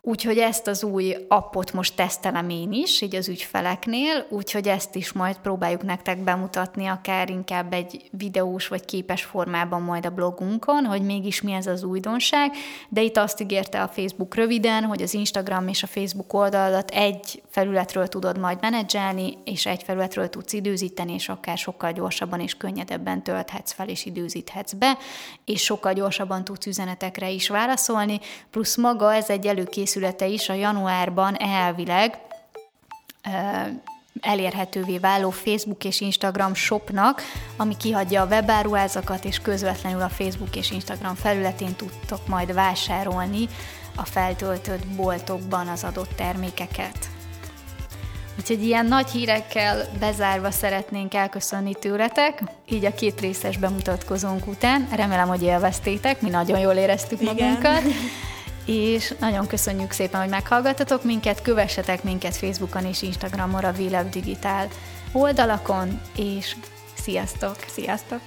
Úgyhogy 0.00 0.38
ezt 0.38 0.66
az 0.66 0.84
új 0.84 1.16
appot 1.28 1.72
most 1.72 1.96
tesztelem 1.96 2.48
én 2.48 2.72
is, 2.72 3.00
így 3.00 3.14
az 3.14 3.28
ügyfeleknél, 3.28 4.26
úgyhogy 4.28 4.68
ezt 4.68 4.94
is 4.94 5.12
majd 5.12 5.38
próbáljuk 5.38 5.82
nektek 5.82 6.18
bemutatni, 6.18 6.86
akár 6.86 7.30
inkább 7.30 7.72
egy 7.72 8.08
videós 8.10 8.68
vagy 8.68 8.84
képes 8.84 9.24
formában 9.24 9.82
majd 9.82 10.06
a 10.06 10.10
blogunkon, 10.10 10.84
hogy 10.84 11.02
mégis 11.02 11.42
mi 11.42 11.52
ez 11.52 11.66
az 11.66 11.82
újdonság, 11.82 12.52
de 12.88 13.02
itt 13.02 13.16
azt 13.16 13.40
ígérte 13.40 13.82
a 13.82 13.88
Facebook 13.88 14.34
röviden, 14.34 14.84
hogy 14.84 15.02
az 15.02 15.14
Instagram 15.14 15.68
és 15.68 15.82
a 15.82 15.86
Facebook 15.86 16.32
oldaladat 16.32 16.90
egy 16.90 17.42
felületről 17.50 18.06
tudod 18.06 18.38
majd 18.38 18.58
menedzselni, 18.60 19.38
és 19.44 19.66
egy 19.66 19.82
felületről 19.82 20.28
tudsz 20.28 20.52
időzíteni, 20.52 21.12
és 21.12 21.28
akár 21.28 21.58
sokkal 21.58 21.92
gyorsabban 21.92 22.40
és 22.40 22.54
könnyedebben 22.54 23.22
tölthetsz 23.22 23.72
fel 23.72 23.88
és 23.88 24.04
időzíthetsz 24.04 24.72
be, 24.72 24.98
és 25.44 25.62
sokkal 25.62 25.92
gyorsabban 25.92 26.44
tudsz 26.44 26.66
üzenetekre 26.66 27.30
is 27.30 27.48
válaszolni, 27.48 28.20
plusz 28.50 28.76
maga 28.76 29.14
ez 29.14 29.30
egy 29.30 29.46
előkészülés 29.46 29.87
készülete 29.88 30.26
is 30.26 30.48
a 30.48 30.54
januárban 30.54 31.36
elvileg 31.40 32.18
elérhetővé 34.20 34.98
váló 34.98 35.30
Facebook 35.30 35.84
és 35.84 36.00
Instagram 36.00 36.54
shopnak, 36.54 37.22
ami 37.56 37.76
kihagyja 37.76 38.22
a 38.22 38.26
webáruházakat, 38.26 39.24
és 39.24 39.38
közvetlenül 39.38 40.02
a 40.02 40.08
Facebook 40.08 40.56
és 40.56 40.70
Instagram 40.70 41.14
felületén 41.14 41.74
tudtok 41.74 42.26
majd 42.26 42.54
vásárolni 42.54 43.48
a 43.96 44.04
feltöltött 44.04 44.86
boltokban 44.86 45.68
az 45.68 45.84
adott 45.84 46.10
termékeket. 46.16 46.98
Úgyhogy 48.38 48.64
ilyen 48.64 48.86
nagy 48.86 49.10
hírekkel 49.10 49.88
bezárva 49.98 50.50
szeretnénk 50.50 51.14
elköszönni 51.14 51.74
tőletek, 51.74 52.42
így 52.68 52.84
a 52.84 52.94
két 52.94 53.20
részes 53.20 53.56
bemutatkozónk 53.56 54.46
után. 54.46 54.88
Remélem, 54.96 55.28
hogy 55.28 55.42
élveztétek, 55.42 56.20
mi 56.20 56.28
nagyon 56.28 56.58
jól 56.58 56.74
éreztük 56.74 57.20
magunkat. 57.20 57.84
Igen 57.84 57.92
és 58.68 59.14
nagyon 59.20 59.46
köszönjük 59.46 59.90
szépen, 59.90 60.20
hogy 60.20 60.28
meghallgattatok 60.28 61.04
minket, 61.04 61.42
kövessetek 61.42 62.02
minket 62.02 62.36
Facebookon 62.36 62.84
és 62.84 63.02
Instagramon 63.02 63.64
a 63.64 63.72
Világ 63.72 64.08
Digitál 64.08 64.68
oldalakon, 65.12 66.00
és 66.16 66.56
sziasztok! 66.94 67.56
Sziasztok! 67.66 68.20